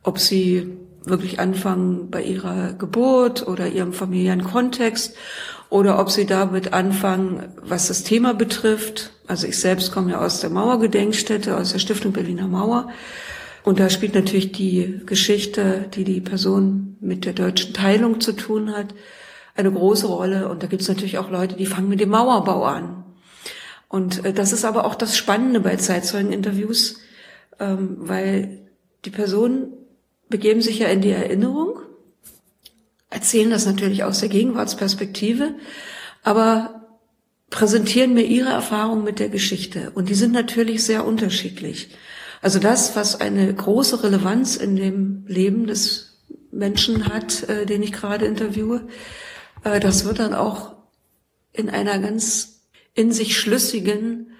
Ob 0.01 0.19
sie 0.19 0.77
wirklich 1.03 1.39
anfangen 1.39 2.09
bei 2.09 2.23
ihrer 2.23 2.71
Geburt 2.73 3.45
oder 3.45 3.67
ihrem 3.67 3.91
familiären 3.91 4.43
Kontext 4.43 5.15
oder 5.69 5.99
ob 5.99 6.09
sie 6.09 6.25
damit 6.25 6.71
anfangen, 6.71 7.49
was 7.61 7.89
das 7.89 8.03
Thema 8.03 8.33
betrifft. 8.33 9.11
Also 9.27 9.45
ich 9.47 9.59
selbst 9.59 9.91
komme 9.91 10.11
ja 10.11 10.21
aus 10.21 10.39
der 10.39 10.49
Mauergedenkstätte, 10.49 11.57
aus 11.57 11.73
der 11.73 11.79
Stiftung 11.79 12.13
Berliner 12.13 12.47
Mauer 12.47 12.87
und 13.65 13.79
da 13.79 13.89
spielt 13.89 14.13
natürlich 14.13 14.51
die 14.51 15.01
Geschichte, 15.07 15.89
die 15.95 16.03
die 16.03 16.21
Person 16.21 16.97
mit 17.01 17.25
der 17.25 17.33
deutschen 17.33 17.73
Teilung 17.73 18.21
zu 18.21 18.33
tun 18.33 18.71
hat, 18.71 18.93
eine 19.55 19.71
große 19.71 20.05
Rolle. 20.05 20.49
Und 20.49 20.61
da 20.61 20.67
gibt 20.67 20.83
es 20.83 20.87
natürlich 20.87 21.17
auch 21.17 21.31
Leute, 21.31 21.55
die 21.55 21.65
fangen 21.65 21.89
mit 21.89 21.99
dem 21.99 22.09
Mauerbau 22.09 22.63
an. 22.63 23.03
Und 23.87 24.23
äh, 24.23 24.33
das 24.33 24.51
ist 24.51 24.65
aber 24.65 24.85
auch 24.85 24.93
das 24.93 25.17
Spannende 25.17 25.59
bei 25.61 25.77
Zeitzeugeninterviews, 25.77 26.99
ähm, 27.59 27.95
weil 27.99 28.69
die 29.05 29.09
Personen 29.09 29.73
begeben 30.29 30.61
sich 30.61 30.79
ja 30.79 30.87
in 30.87 31.01
die 31.01 31.11
Erinnerung, 31.11 31.79
erzählen 33.09 33.49
das 33.49 33.65
natürlich 33.65 34.03
aus 34.03 34.19
der 34.19 34.29
Gegenwartsperspektive, 34.29 35.55
aber 36.23 36.85
präsentieren 37.49 38.13
mir 38.13 38.25
ihre 38.25 38.49
Erfahrungen 38.49 39.03
mit 39.03 39.19
der 39.19 39.29
Geschichte. 39.29 39.91
Und 39.91 40.09
die 40.09 40.15
sind 40.15 40.33
natürlich 40.33 40.83
sehr 40.83 41.05
unterschiedlich. 41.05 41.89
Also 42.41 42.59
das, 42.59 42.95
was 42.95 43.21
eine 43.21 43.53
große 43.53 44.03
Relevanz 44.03 44.55
in 44.55 44.75
dem 44.75 45.25
Leben 45.27 45.67
des 45.67 46.19
Menschen 46.51 47.07
hat, 47.07 47.47
äh, 47.49 47.65
den 47.65 47.83
ich 47.83 47.93
gerade 47.93 48.25
interviewe, 48.25 48.87
äh, 49.63 49.79
das 49.79 50.05
wird 50.05 50.19
dann 50.19 50.33
auch 50.33 50.75
in 51.53 51.69
einer 51.69 51.99
ganz 51.99 52.61
in 52.93 53.11
sich 53.11 53.37
schlüssigen 53.37 54.31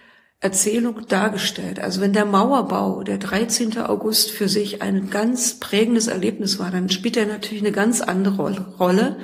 Erzählung 0.46 1.08
dargestellt. 1.08 1.80
Also 1.80 2.02
wenn 2.02 2.14
der 2.14 2.26
Mauerbau, 2.26 3.02
der 3.02 3.18
13. 3.18 3.80
August 3.80 4.30
für 4.30 4.48
sich 4.48 4.84
ein 4.84 5.10
ganz 5.10 5.60
prägendes 5.60 6.06
Erlebnis 6.06 6.60
war, 6.60 6.70
dann 6.70 6.90
spielt 6.90 7.18
er 7.18 7.26
natürlich 7.26 7.64
eine 7.64 7.72
ganz 7.72 8.00
andere 8.00 8.62
Rolle, 8.78 9.18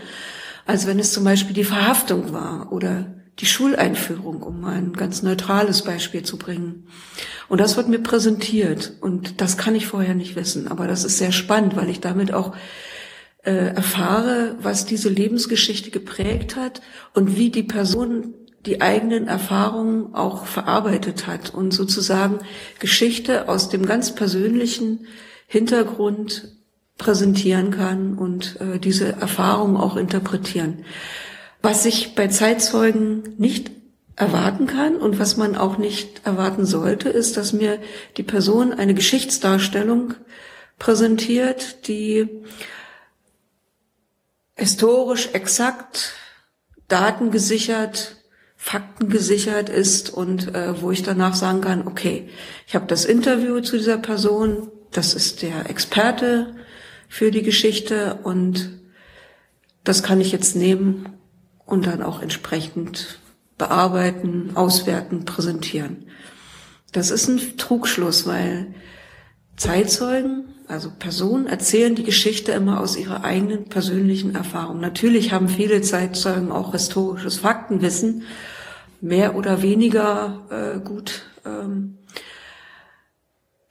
als 0.66 0.88
wenn 0.88 0.98
es 0.98 1.14
zum 1.14 1.24
Beispiel 1.24 1.54
die 1.54 1.64
Verhaftung 1.64 2.34
war 2.34 2.72
oder 2.72 3.14
die 3.38 3.46
Schuleinführung, 3.46 4.42
um 4.42 4.62
mal 4.62 4.76
ein 4.76 4.94
ganz 4.94 5.22
neutrales 5.22 5.84
Beispiel 5.84 6.24
zu 6.24 6.40
bringen. 6.40 6.88
Und 7.48 7.62
das 7.62 7.78
wird 7.78 7.88
mir 7.88 8.00
präsentiert 8.00 8.94
und 9.00 9.42
das 9.42 9.58
kann 9.58 9.76
ich 9.76 9.86
vorher 9.86 10.16
nicht 10.16 10.36
wissen, 10.36 10.68
aber 10.68 10.88
das 10.88 11.04
ist 11.04 11.20
sehr 11.20 11.32
spannend, 11.32 11.76
weil 11.76 11.90
ich 11.90 12.00
damit 12.00 12.34
auch 12.34 12.56
äh, 13.44 13.76
erfahre, 13.76 14.56
was 14.60 14.88
diese 14.88 15.10
Lebensgeschichte 15.10 15.92
geprägt 15.92 16.56
hat 16.56 16.82
und 17.14 17.38
wie 17.38 17.52
die 17.52 17.64
Person 17.64 18.34
die 18.66 18.82
eigenen 18.82 19.28
Erfahrungen 19.28 20.14
auch 20.14 20.46
verarbeitet 20.46 21.28
hat 21.28 21.54
und 21.54 21.72
sozusagen 21.72 22.40
Geschichte 22.80 23.50
aus 23.50 23.70
dem 23.70 23.86
ganz 23.86 24.14
persönlichen 24.14 25.08
Hintergrund 25.48 26.56
präsentieren 26.98 27.72
kann 27.72 28.18
und 28.18 28.62
äh, 28.62 28.80
diese 28.80 29.14
Erfahrungen 29.14 29.78
auch 29.78 29.98
interpretieren. 29.98 30.86
Was 31.64 31.86
ich 31.86 32.14
bei 32.16 32.28
Zeitzeugen 32.28 33.36
nicht 33.38 33.72
erwarten 34.16 34.68
kann 34.68 34.98
und 34.98 35.20
was 35.20 35.38
man 35.38 35.56
auch 35.56 35.78
nicht 35.78 36.26
erwarten 36.26 36.66
sollte, 36.66 37.10
ist, 37.10 37.38
dass 37.38 37.54
mir 37.54 37.80
die 38.18 38.24
Person 38.24 38.72
eine 38.72 38.94
Geschichtsdarstellung 38.94 40.14
präsentiert, 40.78 41.88
die 41.88 42.28
historisch 44.56 45.30
exakt, 45.34 46.14
datengesichert, 46.88 48.18
faktengesichert 48.64 49.70
ist 49.70 50.12
und 50.12 50.54
äh, 50.54 50.80
wo 50.84 50.92
ich 50.92 51.02
danach 51.02 51.34
sagen 51.34 51.62
kann, 51.62 51.88
okay, 51.88 52.30
ich 52.68 52.76
habe 52.76 52.86
das 52.86 53.06
Interview 53.06 53.60
zu 53.60 53.76
dieser 53.76 53.98
Person, 53.98 54.70
das 54.92 55.16
ist 55.16 55.42
der 55.42 55.68
Experte 55.68 56.56
für 57.10 57.32
die 57.32 57.42
Geschichte 57.42 58.20
und 58.22 58.70
das 59.84 60.04
kann 60.04 60.22
ich 60.22 60.32
jetzt 60.32 60.56
nehmen 60.56 61.10
und 61.66 61.88
dann 61.88 62.04
auch 62.04 62.22
entsprechend 62.22 63.20
bearbeiten, 63.58 64.52
auswerten, 64.54 65.26
präsentieren. 65.26 66.06
Das 66.92 67.10
ist 67.10 67.28
ein 67.28 67.58
Trugschluss, 67.58 68.28
weil 68.28 68.76
Zeitzeugen, 69.58 70.46
also 70.68 70.92
Personen 71.00 71.48
erzählen 71.48 71.96
die 71.96 72.04
Geschichte 72.04 72.52
immer 72.52 72.80
aus 72.80 72.96
ihrer 72.96 73.24
eigenen 73.24 73.66
persönlichen 73.66 74.36
Erfahrung. 74.36 74.80
Natürlich 74.80 75.34
haben 75.34 75.50
viele 75.50 75.82
Zeitzeugen 75.82 76.52
auch 76.52 76.74
historisches 76.74 77.40
Faktenwissen, 77.40 78.24
mehr 79.02 79.36
oder 79.36 79.62
weniger 79.62 80.46
äh, 80.50 80.80
gut 80.80 81.24
ähm, 81.46 81.98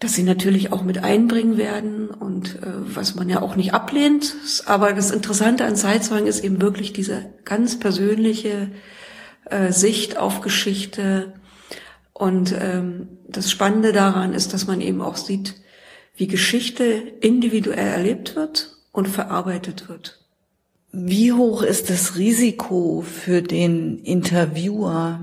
das 0.01 0.15
sie 0.15 0.23
natürlich 0.23 0.73
auch 0.73 0.83
mit 0.83 1.05
einbringen 1.05 1.59
werden 1.59 2.09
und 2.09 2.57
äh, 2.63 2.73
was 2.73 3.15
man 3.17 3.29
ja 3.29 3.43
auch 3.43 3.55
nicht 3.55 3.75
ablehnt. 3.75 4.35
Aber 4.65 4.95
das 4.95 5.11
Interessante 5.11 5.67
an 5.67 5.77
Zeitzeugen 5.77 6.27
ist 6.27 6.43
eben 6.43 6.61
wirklich 6.61 6.95
diese 6.95 7.35
ganz 7.45 7.79
persönliche 7.79 8.71
äh, 9.45 9.73
Sicht 9.73 10.17
auf 10.17 10.41
Geschichte. 10.41 11.35
Und 12.15 12.55
ähm, 12.59 13.19
das 13.29 13.51
Spannende 13.51 13.93
daran 13.93 14.33
ist, 14.33 14.55
dass 14.55 14.67
man 14.67 14.81
eben 14.81 15.03
auch 15.03 15.19
sieht, 15.19 15.57
wie 16.17 16.27
Geschichte 16.27 16.85
individuell 17.21 17.89
erlebt 17.89 18.37
wird 18.37 18.79
und 18.93 19.07
verarbeitet 19.07 19.91
wird. 19.91 20.20
Wie 20.93 21.33
hoch 21.33 21.63
ist 21.63 21.89
das 21.89 22.17
Risiko 22.17 23.03
für 23.03 23.43
den 23.43 23.99
Interviewer, 23.99 25.21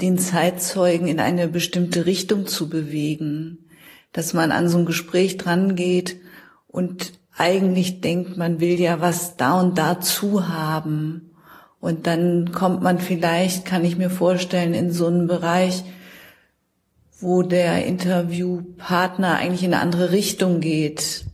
den 0.00 0.18
Zeitzeugen 0.18 1.08
in 1.08 1.18
eine 1.18 1.48
bestimmte 1.48 2.06
Richtung 2.06 2.46
zu 2.46 2.68
bewegen, 2.68 3.68
dass 4.12 4.34
man 4.34 4.52
an 4.52 4.68
so 4.68 4.78
ein 4.78 4.86
Gespräch 4.86 5.36
dran 5.36 5.74
geht 5.74 6.16
und 6.68 7.12
eigentlich 7.36 8.00
denkt, 8.00 8.36
man 8.36 8.60
will 8.60 8.78
ja 8.78 9.00
was 9.00 9.36
da 9.36 9.60
und 9.60 9.78
dazu 9.78 10.48
haben. 10.48 11.32
Und 11.80 12.06
dann 12.06 12.52
kommt 12.52 12.82
man 12.82 13.00
vielleicht, 13.00 13.64
kann 13.64 13.84
ich 13.84 13.96
mir 13.96 14.10
vorstellen, 14.10 14.74
in 14.74 14.92
so 14.92 15.08
einen 15.08 15.26
Bereich, 15.26 15.82
wo 17.18 17.42
der 17.42 17.84
Interviewpartner 17.84 19.36
eigentlich 19.38 19.64
in 19.64 19.74
eine 19.74 19.82
andere 19.82 20.12
Richtung 20.12 20.60
geht. 20.60 21.24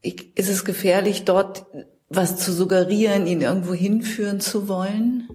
Ist 0.00 0.48
es 0.48 0.64
gefährlich, 0.64 1.26
dort 1.26 1.66
was 2.08 2.36
zu 2.36 2.52
suggerieren, 2.52 3.26
ihn 3.26 3.40
irgendwo 3.40 3.74
hinführen 3.74 4.40
zu 4.40 4.68
wollen? 4.68 5.28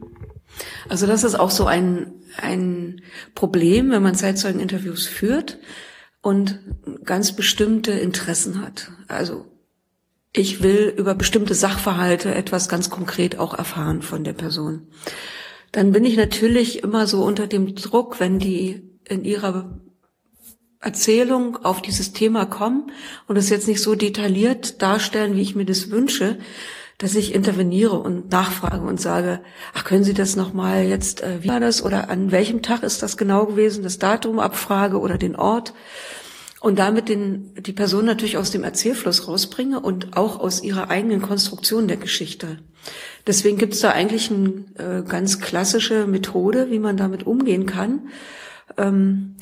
Also 0.89 1.08
das 1.08 1.24
ist 1.24 1.36
auch 1.36 1.51
so 1.51 1.65
ein, 1.65 2.13
ein 2.38 3.01
Problem, 3.36 3.92
wenn 3.92 4.03
man 4.03 4.15
Zeitzeugeninterviews 4.15 5.08
führt 5.08 5.60
und 6.22 6.60
ganz 7.03 7.36
bestimmte 7.36 7.92
Interessen 7.92 8.62
hat. 8.62 8.92
Also 9.08 9.46
ich 10.36 10.63
will 10.63 10.94
über 10.98 11.13
bestimmte 11.13 11.53
Sachverhalte 11.53 12.34
etwas 12.34 12.70
ganz 12.70 12.89
konkret 12.89 13.38
auch 13.38 13.53
erfahren 13.53 14.01
von 14.01 14.24
der 14.24 14.34
Person. 14.34 14.88
Dann 15.72 15.92
bin 15.92 16.06
ich 16.06 16.18
natürlich 16.18 16.84
immer 16.84 17.08
so 17.08 17.24
unter 17.24 17.48
dem 17.48 17.75
Druck, 17.75 18.20
wenn 18.20 18.39
die 18.39 18.89
in 19.06 19.25
ihrer 19.25 19.80
Erzählung 20.83 21.57
auf 21.63 21.81
dieses 21.81 22.13
Thema 22.13 22.45
kommen 22.45 22.91
und 23.27 23.37
es 23.37 23.49
jetzt 23.49 23.67
nicht 23.67 23.81
so 23.81 23.95
detailliert 23.95 24.81
darstellen, 24.81 25.35
wie 25.35 25.41
ich 25.41 25.55
mir 25.55 25.65
das 25.65 25.89
wünsche, 25.89 26.37
dass 26.97 27.15
ich 27.15 27.33
interveniere 27.33 27.99
und 27.99 28.31
nachfrage 28.31 28.85
und 28.85 28.99
sage, 29.01 29.39
ach, 29.73 29.83
können 29.83 30.03
Sie 30.03 30.13
das 30.13 30.35
nochmal 30.35 30.83
jetzt, 30.83 31.21
äh, 31.21 31.41
wie 31.41 31.49
war 31.49 31.59
das 31.59 31.83
oder 31.83 32.09
an 32.09 32.31
welchem 32.31 32.61
Tag 32.61 32.83
ist 32.83 33.01
das 33.01 33.17
genau 33.17 33.45
gewesen, 33.45 33.83
das 33.83 33.97
Datum 33.97 34.39
abfrage 34.39 34.99
oder 34.99 35.17
den 35.17 35.35
Ort 35.35 35.73
und 36.59 36.79
damit 36.79 37.09
den, 37.09 37.53
die 37.55 37.73
Person 37.73 38.05
natürlich 38.05 38.37
aus 38.37 38.51
dem 38.51 38.63
Erzählfluss 38.63 39.27
rausbringe 39.27 39.79
und 39.79 40.15
auch 40.15 40.39
aus 40.39 40.63
ihrer 40.63 40.89
eigenen 40.89 41.21
Konstruktion 41.21 41.87
der 41.87 41.97
Geschichte. 41.97 42.59
Deswegen 43.27 43.57
gibt 43.57 43.73
es 43.73 43.81
da 43.81 43.91
eigentlich 43.91 44.31
eine 44.31 44.63
äh, 44.77 45.03
ganz 45.03 45.39
klassische 45.39 46.07
Methode, 46.07 46.71
wie 46.71 46.79
man 46.79 46.97
damit 46.97 47.25
umgehen 47.25 47.65
kann, 47.65 48.09
ähm, 48.77 49.35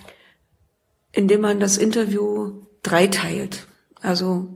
indem 1.12 1.42
man 1.42 1.60
das 1.60 1.78
Interview 1.78 2.64
dreiteilt. 2.84 3.68
Also 4.02 4.56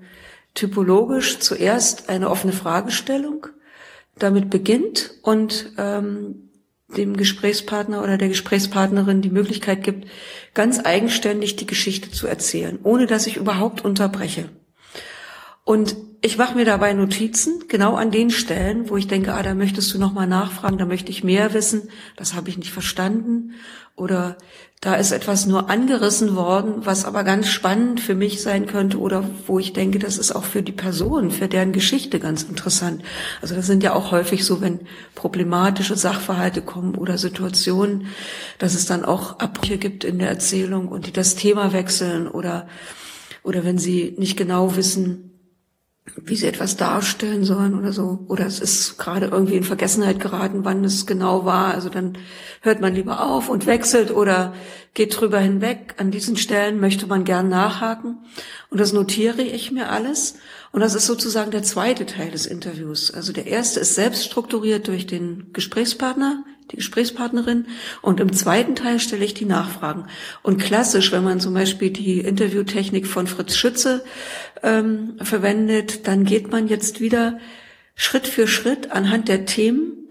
typologisch 0.54 1.40
zuerst 1.40 2.10
eine 2.10 2.30
offene 2.30 2.54
Fragestellung 2.54 3.48
damit 4.18 4.50
beginnt 4.50 5.12
und 5.22 5.74
ähm, 5.78 6.50
dem 6.88 7.18
Gesprächspartner 7.18 8.02
oder 8.02 8.18
der 8.18 8.30
Gesprächspartnerin 8.30 9.22
die 9.22 9.30
Möglichkeit 9.30 9.84
gibt, 9.84 10.08
ganz 10.54 10.80
eigenständig 10.84 11.56
die 11.56 11.66
Geschichte 11.66 12.12
zu 12.12 12.28
erzählen, 12.28 12.80
ohne 12.84 13.08
dass 13.08 13.28
ich 13.28 13.38
überhaupt 13.38 13.84
unterbreche. 13.84 14.50
Und 15.66 15.98
ich 16.26 16.40
mache 16.40 16.56
mir 16.56 16.66
dabei 16.66 16.92
Notizen, 16.94 17.66
genau 17.68 17.94
an 17.94 18.10
den 18.10 18.32
Stellen, 18.32 18.90
wo 18.90 18.98
ich 18.98 19.08
denke, 19.08 19.36
ah, 19.36 19.44
da 19.44 19.54
möchtest 19.54 19.94
du 19.94 20.00
nochmal 20.00 20.26
nachfragen, 20.26 20.80
da 20.80 20.88
möchte 20.88 21.12
ich 21.12 21.24
mehr 21.24 21.54
wissen, 21.54 21.90
das 22.16 22.34
habe 22.34 22.50
ich 22.50 22.58
nicht 22.58 22.72
verstanden. 22.72 23.54
Oder 23.96 24.36
da 24.82 24.96
ist 24.96 25.12
etwas 25.12 25.46
nur 25.46 25.70
angerissen 25.70 26.36
worden, 26.36 26.78
was 26.80 27.06
aber 27.06 27.24
ganz 27.24 27.50
spannend 27.50 28.02
für 28.02 28.16
mich 28.16 28.42
sein 28.42 28.66
könnte 28.66 29.00
oder 29.00 29.24
wo 29.46 29.60
ich 29.60 29.74
denke, 29.74 30.00
das 30.00 30.18
ist 30.18 30.32
auch 30.32 30.46
für 30.46 30.64
die 30.64 30.72
Person, 30.72 31.30
für 31.30 31.48
deren 31.48 31.74
Geschichte 31.74 32.20
ganz 32.20 32.42
interessant. 32.42 33.04
Also 33.44 33.54
das 33.54 33.68
sind 33.68 33.84
ja 33.84 33.94
auch 33.94 34.10
häufig 34.10 34.46
so, 34.46 34.62
wenn 34.62 34.80
problematische 35.14 35.96
Sachverhalte 35.96 36.64
kommen 36.64 36.96
oder 36.96 37.20
Situationen, 37.20 38.08
dass 38.58 38.74
es 38.74 38.88
dann 38.88 39.06
auch 39.06 39.38
Abbrüche 39.38 39.78
gibt 39.78 40.04
in 40.04 40.18
der 40.18 40.30
Erzählung 40.30 40.88
und 40.88 41.06
die 41.06 41.14
das 41.14 41.36
Thema 41.36 41.72
wechseln 41.72 42.28
oder, 42.28 42.68
oder 43.44 43.64
wenn 43.64 43.78
sie 43.78 44.16
nicht 44.18 44.38
genau 44.38 44.76
wissen, 44.76 45.32
wie 46.24 46.36
sie 46.36 46.46
etwas 46.46 46.78
darstellen 46.78 47.44
sollen 47.44 47.78
oder 47.78 47.92
so. 47.92 48.26
Oder 48.28 48.46
es 48.46 48.60
ist 48.60 48.98
gerade 48.98 49.28
irgendwie 49.28 49.56
in 49.56 49.64
Vergessenheit 49.64 50.20
geraten, 50.20 50.64
wann 50.64 50.84
es 50.84 51.08
genau 51.08 51.46
war. 51.46 51.74
Also 51.74 51.90
dann 51.90 52.18
hört 52.62 52.80
man 52.80 52.94
lieber 52.94 53.26
auf 53.26 53.50
und 53.50 53.66
wechselt 53.66 54.12
oder 54.12 54.54
geht 54.94 55.20
drüber 55.20 55.40
hinweg. 55.40 55.96
An 55.98 56.12
diesen 56.12 56.38
Stellen 56.38 56.80
möchte 56.80 57.08
man 57.08 57.24
gern 57.24 57.50
nachhaken. 57.50 58.20
Und 58.70 58.80
das 58.80 58.94
notiere 58.94 59.42
ich 59.42 59.72
mir 59.72 59.90
alles. 59.90 60.36
Und 60.72 60.82
das 60.82 60.94
ist 60.94 61.08
sozusagen 61.08 61.52
der 61.52 61.64
zweite 61.64 62.06
Teil 62.06 62.32
des 62.32 62.46
Interviews. 62.46 63.12
Also 63.12 63.34
der 63.34 63.48
erste 63.48 63.80
ist 63.80 63.96
selbst 63.96 64.26
strukturiert 64.26 64.88
durch 64.88 65.08
den 65.08 65.54
Gesprächspartner, 65.54 66.44
die 66.72 66.78
Gesprächspartnerin. 66.78 67.68
Und 68.02 68.20
im 68.20 68.34
zweiten 68.34 68.76
Teil 68.76 69.00
stelle 69.00 69.26
ich 69.26 69.34
die 69.34 69.46
Nachfragen. 69.46 70.08
Und 70.44 70.62
klassisch, 70.62 71.12
wenn 71.12 71.24
man 71.24 71.40
zum 71.40 71.54
Beispiel 71.54 71.92
die 71.92 72.20
Interviewtechnik 72.20 73.08
von 73.08 73.28
Fritz 73.28 73.56
Schütze 73.56 74.04
ähm, 74.64 75.18
verwendet, 75.22 76.08
dann 76.08 76.26
geht 76.26 76.52
man 76.52 76.68
jetzt 76.68 77.00
wieder 77.00 77.40
Schritt 77.96 78.28
für 78.28 78.48
Schritt 78.48 78.92
anhand 78.92 79.28
der 79.28 79.46
Themen, 79.46 80.10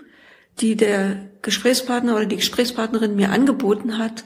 die 0.61 0.77
der 0.77 1.31
Gesprächspartner 1.43 2.15
oder 2.15 2.27
die 2.27 2.37
Gesprächspartnerin 2.37 3.17
mir 3.17 3.31
angeboten 3.31 3.99
hat, 3.99 4.25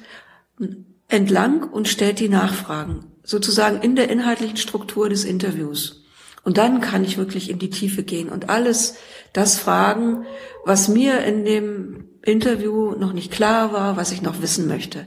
entlang 1.08 1.64
und 1.64 1.88
stellt 1.88 2.20
die 2.20 2.28
Nachfragen, 2.28 3.06
sozusagen 3.24 3.80
in 3.82 3.96
der 3.96 4.10
inhaltlichen 4.10 4.56
Struktur 4.56 5.08
des 5.08 5.24
Interviews. 5.24 6.04
Und 6.44 6.58
dann 6.58 6.80
kann 6.80 7.04
ich 7.04 7.18
wirklich 7.18 7.50
in 7.50 7.58
die 7.58 7.70
Tiefe 7.70 8.02
gehen 8.02 8.28
und 8.28 8.48
alles 8.48 8.94
das 9.32 9.58
fragen, 9.58 10.26
was 10.64 10.88
mir 10.88 11.20
in 11.24 11.44
dem 11.44 12.07
Interview 12.22 12.92
noch 12.92 13.12
nicht 13.12 13.32
klar 13.32 13.72
war, 13.72 13.96
was 13.96 14.12
ich 14.12 14.22
noch 14.22 14.42
wissen 14.42 14.66
möchte. 14.66 15.06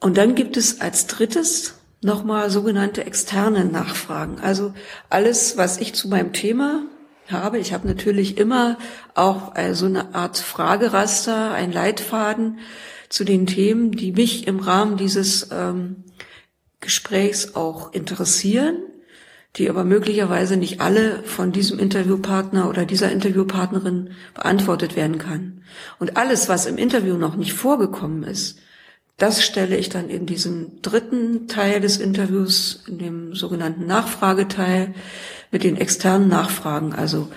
Und 0.00 0.16
dann 0.16 0.34
gibt 0.34 0.56
es 0.56 0.80
als 0.80 1.06
drittes 1.06 1.74
nochmal 2.02 2.50
sogenannte 2.50 3.04
externe 3.04 3.64
Nachfragen. 3.64 4.38
Also 4.40 4.74
alles, 5.08 5.56
was 5.56 5.78
ich 5.78 5.94
zu 5.94 6.08
meinem 6.08 6.32
Thema 6.32 6.82
habe. 7.28 7.58
Ich 7.58 7.72
habe 7.72 7.88
natürlich 7.88 8.38
immer 8.38 8.78
auch 9.14 9.56
äh, 9.56 9.74
so 9.74 9.86
eine 9.86 10.14
Art 10.14 10.38
Frageraster, 10.38 11.52
ein 11.52 11.72
Leitfaden 11.72 12.58
zu 13.08 13.24
den 13.24 13.46
Themen, 13.46 13.92
die 13.92 14.12
mich 14.12 14.46
im 14.46 14.60
Rahmen 14.60 14.96
dieses 14.96 15.50
ähm, 15.50 16.04
Gesprächs 16.80 17.54
auch 17.54 17.92
interessieren, 17.92 18.76
die 19.56 19.70
aber 19.70 19.84
möglicherweise 19.84 20.56
nicht 20.56 20.80
alle 20.80 21.22
von 21.24 21.50
diesem 21.50 21.78
Interviewpartner 21.78 22.68
oder 22.68 22.84
dieser 22.84 23.10
Interviewpartnerin 23.10 24.10
beantwortet 24.34 24.96
werden 24.96 25.18
kann. 25.18 25.62
Und 25.98 26.16
alles, 26.16 26.48
was 26.48 26.66
im 26.66 26.76
Interview 26.76 27.16
noch 27.16 27.36
nicht 27.36 27.54
vorgekommen 27.54 28.22
ist, 28.22 28.58
das 29.16 29.42
stelle 29.42 29.78
ich 29.78 29.88
dann 29.88 30.10
in 30.10 30.26
diesem 30.26 30.82
dritten 30.82 31.48
Teil 31.48 31.80
des 31.80 31.96
Interviews, 31.96 32.84
in 32.86 32.98
dem 32.98 33.34
sogenannten 33.34 33.86
Nachfrageteil, 33.86 34.94
mit 35.50 35.64
den 35.64 35.78
externen 35.78 36.28
Nachfragen. 36.28 36.92
Also 36.92 37.28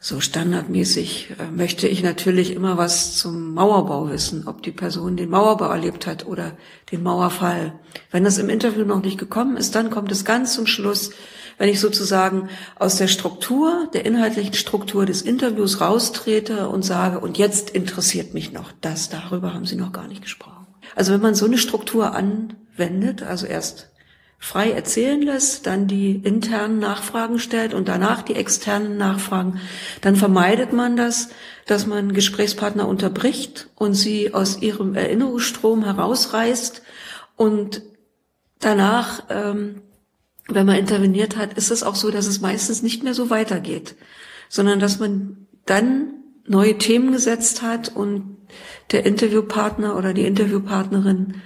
so 0.00 0.20
standardmäßig 0.20 1.30
äh, 1.38 1.50
möchte 1.50 1.86
ich 1.88 2.02
natürlich 2.02 2.52
immer 2.52 2.76
was 2.76 3.16
zum 3.16 3.54
Mauerbau 3.54 4.10
wissen, 4.10 4.48
ob 4.48 4.62
die 4.62 4.72
Person 4.72 5.16
den 5.16 5.30
Mauerbau 5.30 5.70
erlebt 5.70 6.06
hat 6.06 6.26
oder 6.26 6.58
den 6.90 7.02
Mauerfall. 7.02 7.78
Wenn 8.10 8.24
das 8.24 8.38
im 8.38 8.50
Interview 8.50 8.84
noch 8.84 9.02
nicht 9.02 9.18
gekommen 9.18 9.56
ist, 9.56 9.74
dann 9.76 9.88
kommt 9.90 10.10
es 10.10 10.24
ganz 10.24 10.52
zum 10.52 10.66
Schluss, 10.66 11.12
wenn 11.58 11.68
ich 11.68 11.80
sozusagen 11.80 12.48
aus 12.76 12.96
der 12.96 13.08
Struktur, 13.08 13.88
der 13.92 14.04
inhaltlichen 14.04 14.54
Struktur 14.54 15.06
des 15.06 15.22
Interviews 15.22 15.80
raustrete 15.80 16.68
und 16.68 16.84
sage, 16.84 17.20
und 17.20 17.38
jetzt 17.38 17.70
interessiert 17.70 18.34
mich 18.34 18.52
noch 18.52 18.72
das, 18.80 19.08
darüber 19.08 19.54
haben 19.54 19.66
Sie 19.66 19.76
noch 19.76 19.92
gar 19.92 20.08
nicht 20.08 20.22
gesprochen. 20.22 20.66
Also 20.94 21.12
wenn 21.12 21.20
man 21.20 21.34
so 21.34 21.46
eine 21.46 21.58
Struktur 21.58 22.14
anwendet, 22.14 23.22
also 23.22 23.46
erst 23.46 23.90
frei 24.44 24.72
erzählen 24.72 25.22
lässt, 25.22 25.66
dann 25.66 25.86
die 25.86 26.16
internen 26.16 26.78
Nachfragen 26.78 27.38
stellt 27.38 27.72
und 27.72 27.88
danach 27.88 28.20
die 28.20 28.34
externen 28.34 28.98
Nachfragen, 28.98 29.58
dann 30.02 30.16
vermeidet 30.16 30.72
man 30.72 30.96
das, 30.96 31.30
dass 31.66 31.86
man 31.86 32.12
Gesprächspartner 32.12 32.86
unterbricht 32.86 33.70
und 33.74 33.94
sie 33.94 34.34
aus 34.34 34.60
ihrem 34.60 34.94
Erinnerungsstrom 34.94 35.82
herausreißt 35.84 36.82
und 37.36 37.82
danach, 38.60 39.24
ähm, 39.30 39.80
wenn 40.48 40.66
man 40.66 40.76
interveniert 40.76 41.36
hat, 41.36 41.54
ist 41.54 41.70
es 41.70 41.82
auch 41.82 41.94
so, 41.94 42.10
dass 42.10 42.26
es 42.26 42.40
meistens 42.40 42.82
nicht 42.82 43.02
mehr 43.02 43.14
so 43.14 43.30
weitergeht, 43.30 43.96
sondern 44.48 44.78
dass 44.78 44.98
man 44.98 45.46
dann 45.66 46.14
neue 46.46 46.76
Themen 46.76 47.12
gesetzt 47.12 47.62
hat 47.62 47.94
und 47.94 48.36
der 48.92 49.06
Interviewpartner 49.06 49.96
oder 49.96 50.12
die 50.12 50.26
Interviewpartnerin 50.26 51.40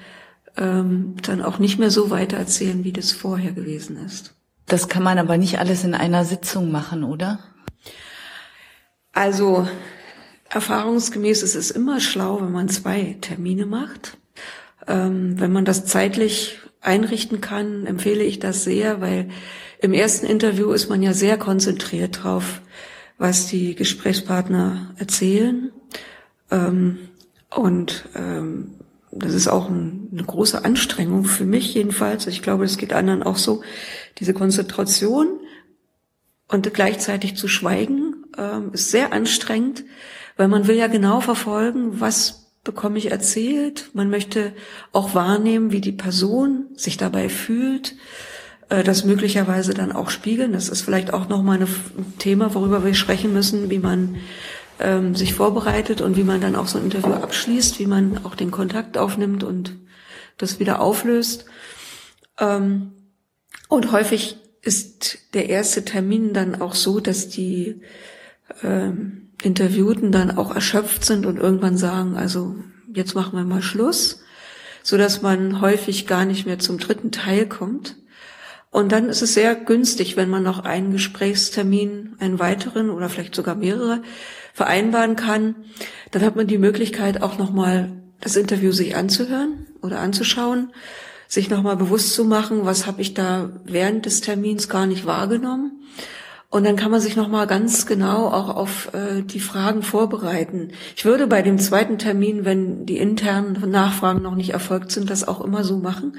ähm, 0.56 1.14
dann 1.22 1.42
auch 1.42 1.58
nicht 1.58 1.78
mehr 1.78 1.90
so 1.90 2.10
weitererzählen, 2.10 2.82
wie 2.84 2.92
das 2.92 3.12
vorher 3.12 3.52
gewesen 3.52 3.96
ist. 4.04 4.34
Das 4.66 4.88
kann 4.88 5.02
man 5.02 5.18
aber 5.18 5.38
nicht 5.38 5.58
alles 5.58 5.84
in 5.84 5.94
einer 5.94 6.24
Sitzung 6.24 6.70
machen, 6.70 7.04
oder? 7.04 7.38
Also 9.12 9.66
Erfahrungsgemäß 10.50 11.42
ist 11.42 11.54
es 11.54 11.70
immer 11.70 12.00
schlau, 12.00 12.40
wenn 12.42 12.52
man 12.52 12.68
zwei 12.68 13.16
Termine 13.20 13.66
macht. 13.66 14.18
Ähm, 14.86 15.40
wenn 15.40 15.52
man 15.52 15.64
das 15.64 15.86
zeitlich 15.86 16.58
einrichten 16.80 17.40
kann, 17.40 17.86
empfehle 17.86 18.24
ich 18.24 18.38
das 18.38 18.64
sehr, 18.64 19.00
weil 19.00 19.28
im 19.80 19.92
ersten 19.92 20.26
Interview 20.26 20.72
ist 20.72 20.88
man 20.88 21.02
ja 21.02 21.12
sehr 21.12 21.38
konzentriert 21.38 22.22
drauf, 22.22 22.60
was 23.16 23.46
die 23.46 23.74
Gesprächspartner 23.74 24.94
erzählen. 24.96 25.72
Ähm, 26.50 26.98
und 27.50 28.04
ähm, 28.14 28.74
das 29.10 29.34
ist 29.34 29.48
auch 29.48 29.68
ein, 29.68 30.08
eine 30.12 30.24
große 30.24 30.64
Anstrengung 30.64 31.24
für 31.24 31.44
mich 31.44 31.74
jedenfalls. 31.74 32.26
Ich 32.26 32.42
glaube, 32.42 32.64
es 32.64 32.76
geht 32.76 32.92
anderen 32.92 33.22
auch 33.22 33.36
so. 33.36 33.62
Diese 34.18 34.34
Konzentration 34.34 35.40
und 36.48 36.72
gleichzeitig 36.72 37.36
zu 37.36 37.48
schweigen 37.48 38.24
ähm, 38.36 38.70
ist 38.72 38.90
sehr 38.90 39.12
anstrengend, 39.12 39.84
weil 40.36 40.48
man 40.48 40.66
will 40.66 40.76
ja 40.76 40.86
genau 40.86 41.20
verfolgen, 41.20 42.00
was 42.00 42.47
bekomme 42.64 42.98
ich 42.98 43.10
erzählt. 43.10 43.90
Man 43.94 44.10
möchte 44.10 44.52
auch 44.92 45.14
wahrnehmen, 45.14 45.72
wie 45.72 45.80
die 45.80 45.92
Person 45.92 46.66
sich 46.74 46.96
dabei 46.96 47.28
fühlt, 47.28 47.96
äh, 48.68 48.82
das 48.82 49.04
möglicherweise 49.04 49.74
dann 49.74 49.92
auch 49.92 50.10
spiegeln. 50.10 50.52
Das 50.52 50.68
ist 50.68 50.82
vielleicht 50.82 51.12
auch 51.12 51.28
nochmal 51.28 51.60
ein 51.60 51.68
Thema, 52.18 52.54
worüber 52.54 52.84
wir 52.84 52.94
sprechen 52.94 53.32
müssen, 53.32 53.70
wie 53.70 53.78
man 53.78 54.16
ähm, 54.80 55.14
sich 55.14 55.34
vorbereitet 55.34 56.00
und 56.00 56.16
wie 56.16 56.24
man 56.24 56.40
dann 56.40 56.56
auch 56.56 56.68
so 56.68 56.78
ein 56.78 56.84
Interview 56.84 57.14
abschließt, 57.14 57.78
wie 57.78 57.86
man 57.86 58.24
auch 58.24 58.34
den 58.34 58.50
Kontakt 58.50 58.98
aufnimmt 58.98 59.44
und 59.44 59.72
das 60.36 60.60
wieder 60.60 60.80
auflöst. 60.80 61.46
Ähm, 62.38 62.92
und 63.68 63.92
häufig 63.92 64.36
ist 64.62 65.18
der 65.34 65.48
erste 65.48 65.84
Termin 65.84 66.32
dann 66.32 66.60
auch 66.60 66.74
so, 66.74 67.00
dass 67.00 67.28
die 67.28 67.80
ähm, 68.62 69.30
Interviewten 69.42 70.10
dann 70.10 70.36
auch 70.36 70.54
erschöpft 70.54 71.04
sind 71.04 71.26
und 71.26 71.38
irgendwann 71.38 71.76
sagen, 71.76 72.16
also 72.16 72.56
jetzt 72.92 73.14
machen 73.14 73.38
wir 73.38 73.44
mal 73.44 73.62
Schluss, 73.62 74.20
so 74.82 74.96
dass 74.96 75.22
man 75.22 75.60
häufig 75.60 76.06
gar 76.06 76.24
nicht 76.24 76.46
mehr 76.46 76.58
zum 76.58 76.78
dritten 76.78 77.12
Teil 77.12 77.46
kommt. 77.46 77.96
Und 78.70 78.92
dann 78.92 79.08
ist 79.08 79.22
es 79.22 79.34
sehr 79.34 79.54
günstig, 79.54 80.16
wenn 80.16 80.28
man 80.28 80.42
noch 80.42 80.64
einen 80.64 80.92
Gesprächstermin, 80.92 82.16
einen 82.18 82.38
weiteren 82.38 82.90
oder 82.90 83.08
vielleicht 83.08 83.34
sogar 83.34 83.54
mehrere 83.54 84.02
vereinbaren 84.52 85.16
kann. 85.16 85.54
Dann 86.10 86.22
hat 86.22 86.36
man 86.36 86.46
die 86.46 86.58
Möglichkeit 86.58 87.22
auch 87.22 87.38
nochmal 87.38 87.92
das 88.20 88.36
Interview 88.36 88.72
sich 88.72 88.96
anzuhören 88.96 89.66
oder 89.80 90.00
anzuschauen, 90.00 90.72
sich 91.28 91.48
nochmal 91.48 91.76
bewusst 91.76 92.14
zu 92.14 92.24
machen, 92.24 92.64
was 92.64 92.86
habe 92.86 93.00
ich 93.00 93.14
da 93.14 93.50
während 93.64 94.06
des 94.06 94.20
Termins 94.20 94.68
gar 94.68 94.86
nicht 94.86 95.06
wahrgenommen 95.06 95.78
und 96.50 96.64
dann 96.64 96.76
kann 96.76 96.90
man 96.90 97.00
sich 97.00 97.14
noch 97.14 97.28
mal 97.28 97.46
ganz 97.46 97.84
genau 97.84 98.28
auch 98.28 98.48
auf 98.48 98.94
äh, 98.94 99.22
die 99.22 99.40
Fragen 99.40 99.82
vorbereiten. 99.82 100.72
Ich 100.96 101.04
würde 101.04 101.26
bei 101.26 101.42
dem 101.42 101.58
zweiten 101.58 101.98
Termin, 101.98 102.46
wenn 102.46 102.86
die 102.86 102.96
internen 102.96 103.70
Nachfragen 103.70 104.22
noch 104.22 104.34
nicht 104.34 104.50
erfolgt 104.50 104.90
sind, 104.90 105.10
das 105.10 105.28
auch 105.28 105.42
immer 105.42 105.62
so 105.62 105.76
machen. 105.76 106.16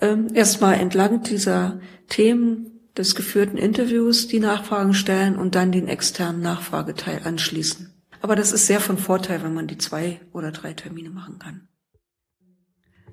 Ähm, 0.00 0.28
Erstmal 0.34 0.74
entlang 0.74 1.22
dieser 1.22 1.80
Themen 2.08 2.80
des 2.98 3.14
geführten 3.14 3.56
Interviews 3.56 4.28
die 4.28 4.40
Nachfragen 4.40 4.92
stellen 4.92 5.36
und 5.36 5.54
dann 5.54 5.72
den 5.72 5.88
externen 5.88 6.42
Nachfrageteil 6.42 7.22
anschließen. 7.24 7.94
Aber 8.20 8.36
das 8.36 8.52
ist 8.52 8.66
sehr 8.66 8.80
von 8.80 8.98
Vorteil, 8.98 9.42
wenn 9.42 9.54
man 9.54 9.68
die 9.68 9.78
zwei 9.78 10.20
oder 10.32 10.52
drei 10.52 10.74
Termine 10.74 11.08
machen 11.08 11.38
kann. 11.38 11.68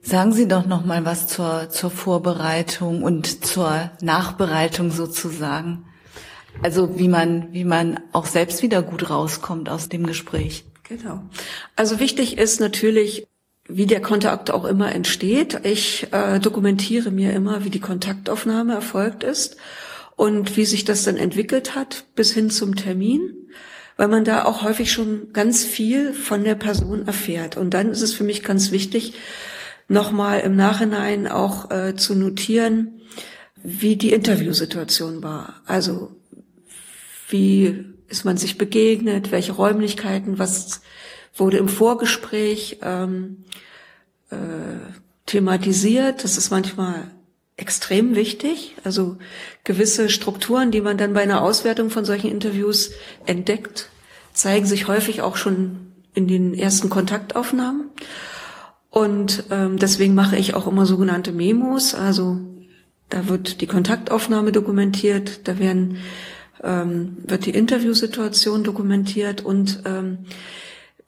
Sagen 0.01 0.33
Sie 0.33 0.47
doch 0.47 0.65
noch 0.65 0.85
mal 0.85 1.05
was 1.05 1.27
zur, 1.27 1.69
zur 1.69 1.89
Vorbereitung 1.89 3.01
und 3.01 3.45
zur 3.45 3.91
Nachbereitung 4.01 4.91
sozusagen. 4.91 5.85
Also 6.61 6.99
wie 6.99 7.07
man, 7.07 7.53
wie 7.53 7.63
man 7.63 7.99
auch 8.11 8.25
selbst 8.25 8.61
wieder 8.63 8.81
gut 8.81 9.09
rauskommt 9.09 9.69
aus 9.69 9.89
dem 9.89 10.05
Gespräch. 10.05 10.65
Genau. 10.83 11.21
Also 11.75 11.99
wichtig 11.99 12.37
ist 12.37 12.59
natürlich, 12.59 13.27
wie 13.67 13.85
der 13.85 14.01
Kontakt 14.01 14.49
auch 14.49 14.65
immer 14.65 14.93
entsteht. 14.93 15.61
Ich 15.63 16.07
äh, 16.11 16.39
dokumentiere 16.39 17.11
mir 17.11 17.33
immer, 17.33 17.63
wie 17.63 17.69
die 17.69 17.79
Kontaktaufnahme 17.79 18.73
erfolgt 18.73 19.23
ist 19.23 19.57
und 20.15 20.57
wie 20.57 20.65
sich 20.65 20.83
das 20.83 21.03
dann 21.03 21.17
entwickelt 21.17 21.75
hat 21.75 22.05
bis 22.15 22.33
hin 22.33 22.49
zum 22.49 22.75
Termin, 22.75 23.49
weil 23.95 24.07
man 24.07 24.25
da 24.25 24.43
auch 24.45 24.63
häufig 24.63 24.91
schon 24.91 25.31
ganz 25.31 25.63
viel 25.63 26.13
von 26.13 26.43
der 26.43 26.55
Person 26.55 27.05
erfährt. 27.05 27.55
Und 27.55 27.75
dann 27.75 27.91
ist 27.91 28.01
es 28.01 28.13
für 28.13 28.23
mich 28.23 28.43
ganz 28.43 28.71
wichtig, 28.71 29.13
nochmal 29.87 30.39
im 30.39 30.55
Nachhinein 30.55 31.27
auch 31.27 31.69
äh, 31.69 31.95
zu 31.95 32.15
notieren, 32.15 33.01
wie 33.63 33.95
die 33.95 34.13
Interviewsituation 34.13 35.21
war. 35.21 35.61
Also 35.65 36.18
wie 37.29 37.85
ist 38.07 38.25
man 38.25 38.37
sich 38.37 38.57
begegnet? 38.57 39.31
Welche 39.31 39.53
Räumlichkeiten? 39.53 40.39
Was 40.39 40.81
wurde 41.35 41.57
im 41.57 41.69
Vorgespräch 41.69 42.79
ähm, 42.81 43.45
äh, 44.31 44.35
thematisiert? 45.25 46.23
Das 46.23 46.37
ist 46.37 46.49
manchmal 46.49 47.11
extrem 47.55 48.15
wichtig. 48.15 48.75
Also 48.83 49.17
gewisse 49.63 50.09
Strukturen, 50.09 50.71
die 50.71 50.81
man 50.81 50.97
dann 50.97 51.13
bei 51.13 51.21
einer 51.21 51.43
Auswertung 51.43 51.89
von 51.89 52.03
solchen 52.03 52.31
Interviews 52.31 52.91
entdeckt, 53.25 53.89
zeigen 54.33 54.65
sich 54.65 54.87
häufig 54.87 55.21
auch 55.21 55.35
schon 55.35 55.93
in 56.13 56.27
den 56.27 56.53
ersten 56.53 56.89
Kontaktaufnahmen. 56.89 57.89
Und 58.89 59.43
ähm, 59.51 59.77
deswegen 59.77 60.15
mache 60.15 60.35
ich 60.35 60.55
auch 60.55 60.65
immer 60.65 60.87
sogenannte 60.87 61.31
Memos. 61.31 61.93
Also 61.93 62.39
da 63.09 63.27
wird 63.27 63.61
die 63.61 63.67
Kontaktaufnahme 63.67 64.51
dokumentiert, 64.51 65.47
da 65.47 65.59
werden 65.59 65.97
ähm, 66.63 67.17
wird 67.25 67.45
die 67.45 67.51
Interviewsituation 67.51 68.63
dokumentiert 68.63 69.43
und 69.43 69.81
ähm, 69.85 70.19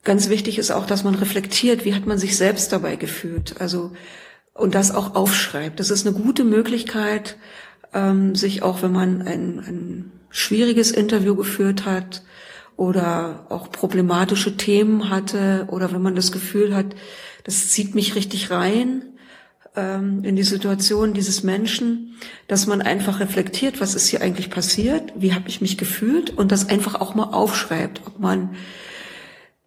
ganz 0.04 0.28
wichtig 0.28 0.58
ist 0.58 0.70
auch, 0.70 0.86
dass 0.86 1.04
man 1.04 1.14
reflektiert, 1.14 1.84
wie 1.84 1.94
hat 1.94 2.06
man 2.06 2.18
sich 2.18 2.36
selbst 2.36 2.72
dabei 2.72 2.96
gefühlt. 2.96 3.60
Also 3.60 3.92
und 4.54 4.74
das 4.74 4.94
auch 4.94 5.14
aufschreibt. 5.14 5.80
Das 5.80 5.90
ist 5.90 6.06
eine 6.06 6.16
gute 6.16 6.44
Möglichkeit, 6.44 7.36
ähm, 7.94 8.34
sich 8.34 8.62
auch, 8.62 8.82
wenn 8.82 8.92
man 8.92 9.22
ein, 9.22 9.58
ein 9.58 10.12
schwieriges 10.30 10.90
Interview 10.90 11.34
geführt 11.34 11.84
hat 11.84 12.22
oder 12.76 13.46
auch 13.48 13.70
problematische 13.70 14.56
Themen 14.56 15.10
hatte 15.10 15.66
oder 15.70 15.92
wenn 15.92 16.02
man 16.02 16.14
das 16.14 16.32
Gefühl 16.32 16.74
hat, 16.74 16.86
das 17.44 17.70
zieht 17.70 17.94
mich 17.94 18.14
richtig 18.14 18.50
rein, 18.50 19.11
ähm, 19.74 20.24
in 20.24 20.36
die 20.36 20.42
Situation 20.42 21.14
dieses 21.14 21.42
Menschen, 21.42 22.16
dass 22.48 22.66
man 22.66 22.82
einfach 22.82 23.20
reflektiert, 23.20 23.80
was 23.80 23.94
ist 23.94 24.08
hier 24.08 24.20
eigentlich 24.20 24.50
passiert, 24.50 25.12
wie 25.16 25.34
habe 25.34 25.48
ich 25.48 25.60
mich 25.60 25.78
gefühlt 25.78 26.30
und 26.30 26.52
das 26.52 26.68
einfach 26.68 27.00
auch 27.00 27.14
mal 27.14 27.32
aufschreibt, 27.32 28.02
ob 28.06 28.18
man 28.18 28.54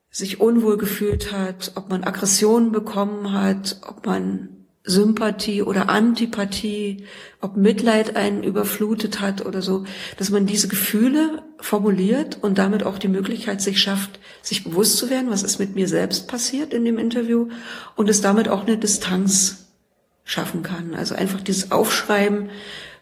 sich 0.09 0.39
unwohl 0.39 0.77
gefühlt 0.77 1.31
hat, 1.31 1.73
ob 1.75 1.89
man 1.89 2.03
Aggressionen 2.03 2.71
bekommen 2.71 3.33
hat, 3.33 3.81
ob 3.87 4.05
man 4.05 4.49
Sympathie 4.85 5.63
oder 5.63 5.89
Antipathie, 5.89 7.05
ob 7.41 7.57
Mitleid 7.57 8.15
einen 8.15 8.43
überflutet 8.43 9.19
hat 9.19 9.45
oder 9.45 9.61
so, 9.63 9.83
dass 10.17 10.29
man 10.29 10.45
diese 10.45 10.67
Gefühle 10.67 11.41
formuliert 11.59 12.37
und 12.41 12.59
damit 12.59 12.83
auch 12.83 12.99
die 12.99 13.07
Möglichkeit 13.07 13.61
sich 13.61 13.81
schafft, 13.81 14.19
sich 14.43 14.63
bewusst 14.63 14.97
zu 14.97 15.09
werden, 15.09 15.31
was 15.31 15.41
ist 15.41 15.57
mit 15.57 15.73
mir 15.75 15.87
selbst 15.87 16.27
passiert 16.27 16.73
in 16.73 16.85
dem 16.85 16.99
Interview 16.99 17.49
und 17.95 18.07
es 18.09 18.21
damit 18.21 18.47
auch 18.47 18.67
eine 18.67 18.77
Distanz 18.77 19.64
schaffen 20.25 20.63
kann. 20.63 20.93
Also 20.95 21.15
einfach 21.15 21.39
dieses 21.39 21.71
Aufschreiben, 21.71 22.49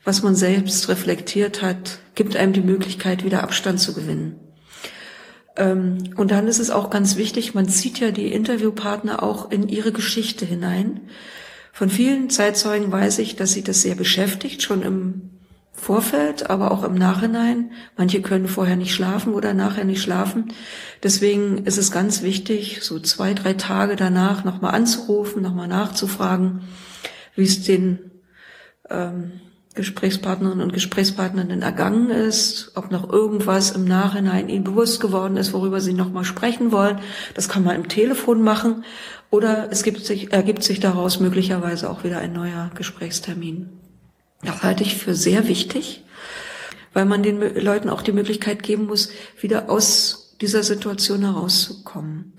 was 0.04 0.22
man 0.22 0.36
selbst 0.36 0.90
reflektiert 0.90 1.62
hat, 1.62 2.00
gibt 2.14 2.36
einem 2.36 2.54
die 2.54 2.62
Möglichkeit, 2.62 3.24
wieder 3.24 3.42
Abstand 3.42 3.80
zu 3.80 3.94
gewinnen. 3.94 4.36
Ähm, 5.56 6.14
und 6.18 6.32
dann 6.32 6.48
ist 6.48 6.60
es 6.60 6.70
auch 6.70 6.90
ganz 6.90 7.16
wichtig, 7.16 7.56
man 7.56 7.70
zieht 7.70 8.00
ja 8.00 8.12
die 8.12 8.32
Interviewpartner 8.32 9.24
auch 9.24 9.50
in 9.50 9.70
ihre 9.70 9.94
Geschichte 9.94 10.46
hinein. 10.46 11.02
Von 11.72 11.90
vielen 11.90 12.30
Zeitzeugen 12.30 12.92
weiß 12.92 13.20
ich, 13.20 13.36
dass 13.36 13.54
sie 13.54 13.64
das 13.64 13.82
sehr 13.82 13.96
beschäftigt, 13.96 14.62
schon 14.62 14.84
im 14.84 15.30
Vorfeld, 15.72 16.50
aber 16.50 16.72
auch 16.72 16.84
im 16.84 16.94
Nachhinein. 16.94 17.72
Manche 17.98 18.22
können 18.22 18.48
vorher 18.48 18.76
nicht 18.76 18.94
schlafen 18.94 19.34
oder 19.34 19.54
nachher 19.54 19.86
nicht 19.86 20.02
schlafen. 20.02 20.54
Deswegen 21.02 21.66
ist 21.66 21.78
es 21.78 21.92
ganz 21.92 22.22
wichtig, 22.22 22.80
so 22.84 23.00
zwei, 23.00 23.34
drei 23.34 23.54
Tage 23.54 23.96
danach 23.96 24.44
nochmal 24.44 24.76
anzurufen, 24.76 25.42
nochmal 25.42 25.68
nachzufragen 25.68 26.62
wie 27.36 27.44
es 27.44 27.64
den 27.64 28.12
ähm, 28.90 29.42
Gesprächspartnerinnen 29.76 30.64
und 30.64 30.74
Gesprächspartnern 30.74 31.62
ergangen 31.62 32.12
ist, 32.12 32.72
ob 32.76 32.92
noch 32.92 33.12
irgendwas 33.12 33.72
im 33.72 33.86
Nachhinein 33.86 34.48
ihnen 34.48 34.64
bewusst 34.64 35.02
geworden 35.02 35.36
ist, 35.36 35.52
worüber 35.52 35.82
sie 35.82 35.94
nochmal 35.94 36.26
sprechen 36.26 36.72
wollen. 36.72 37.00
Das 37.34 37.50
kann 37.50 37.64
man 37.64 37.76
im 37.76 37.88
Telefon 37.88 38.44
machen 38.44 38.86
oder 39.32 39.72
es 39.72 39.80
sich, 39.80 40.32
ergibt 40.32 40.64
sich 40.64 40.80
daraus 40.80 41.20
möglicherweise 41.20 41.90
auch 41.90 42.04
wieder 42.04 42.20
ein 42.20 42.34
neuer 42.34 42.70
Gesprächstermin. 42.76 43.70
Das 44.44 44.62
halte 44.62 44.84
ich 44.84 44.96
für 44.96 45.16
sehr 45.16 45.48
wichtig, 45.48 46.04
weil 46.94 47.06
man 47.06 47.24
den 47.24 47.40
Leuten 47.56 47.90
auch 47.90 48.04
die 48.04 48.12
Möglichkeit 48.12 48.62
geben 48.62 48.86
muss, 48.86 49.10
wieder 49.40 49.72
aus 49.72 50.36
dieser 50.40 50.62
Situation 50.62 51.22
herauszukommen. 51.22 52.34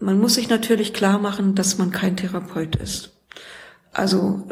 Man 0.00 0.18
muss 0.18 0.34
sich 0.34 0.48
natürlich 0.48 0.92
klar 0.92 1.20
machen, 1.20 1.54
dass 1.54 1.78
man 1.78 1.92
kein 1.92 2.16
Therapeut 2.16 2.74
ist. 2.76 3.13
Also 3.94 4.46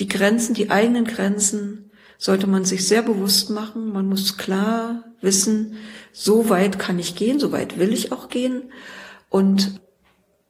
die 0.00 0.08
Grenzen, 0.08 0.54
die 0.54 0.70
eigenen 0.70 1.04
Grenzen 1.04 1.90
sollte 2.18 2.46
man 2.46 2.64
sich 2.64 2.86
sehr 2.86 3.02
bewusst 3.02 3.50
machen. 3.50 3.92
Man 3.92 4.06
muss 4.06 4.36
klar 4.36 5.04
wissen, 5.20 5.76
so 6.12 6.48
weit 6.48 6.78
kann 6.78 6.98
ich 6.98 7.16
gehen, 7.16 7.38
so 7.38 7.52
weit 7.52 7.78
will 7.78 7.92
ich 7.92 8.12
auch 8.12 8.28
gehen. 8.28 8.70
Und 9.28 9.80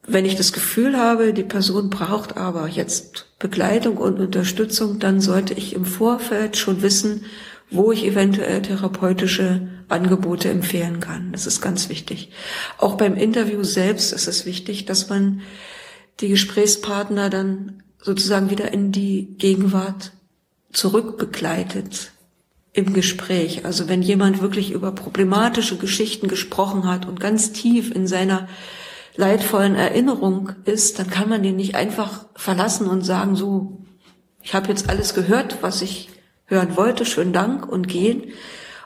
wenn 0.07 0.25
ich 0.25 0.37
das 0.37 0.53
Gefühl 0.53 0.96
habe, 0.96 1.33
die 1.33 1.42
Person 1.42 1.90
braucht 1.90 2.37
aber 2.37 2.68
jetzt 2.68 3.27
Begleitung 3.38 3.96
und 3.96 4.20
Unterstützung, 4.20 5.01
dann 5.01 5.20
sollte 5.20 5.55
ich 5.55 5.75
im 5.75 5.85
Vorfeld 5.85 6.57
schon 6.57 6.83
wissen, 6.83 7.25
wo 7.70 7.90
ich 7.90 8.05
eventuell 8.05 8.62
therapeutische 8.62 9.68
Angebote 9.88 10.49
empfehlen 10.49 11.01
kann. 11.01 11.33
Das 11.33 11.46
ist 11.46 11.61
ganz 11.61 11.88
wichtig. 11.88 12.31
Auch 12.79 12.96
beim 12.96 13.16
Interview 13.16 13.64
selbst 13.64 14.12
ist 14.12 14.29
es 14.29 14.46
wichtig, 14.46 14.85
dass 14.85 15.09
man 15.09 15.40
die 16.20 16.29
Gesprächspartner 16.29 17.29
dann 17.29 17.83
sozusagen 18.07 18.51
wieder 18.51 18.73
in 18.73 18.92
die 18.92 19.35
Gegenwart 19.37 20.12
zurückbegleitet 20.73 22.12
im 22.73 22.92
Gespräch. 22.92 23.64
Also 23.64 23.88
wenn 23.88 24.01
jemand 24.01 24.40
wirklich 24.40 24.71
über 24.71 24.92
problematische 24.92 25.77
Geschichten 25.77 26.29
gesprochen 26.29 26.87
hat 26.88 27.09
und 27.09 27.19
ganz 27.19 27.51
tief 27.51 27.92
in 27.92 28.07
seiner 28.07 28.47
leidvollen 29.16 29.75
Erinnerung 29.75 30.53
ist, 30.66 31.01
dann 31.01 31.11
kann 31.11 31.29
man 31.29 31.42
den 31.42 31.57
nicht 31.57 31.75
einfach 31.75 32.27
verlassen 32.37 32.87
und 32.87 33.03
sagen, 33.03 33.35
so, 33.35 33.79
ich 34.40 34.55
habe 34.55 34.69
jetzt 34.69 34.88
alles 34.88 35.12
gehört, 35.12 35.59
was 35.62 35.83
ich 35.83 36.09
hören 36.45 36.77
wollte, 36.77 37.05
schönen 37.05 37.33
Dank 37.33 37.66
und 37.66 37.88
gehen 37.88 38.27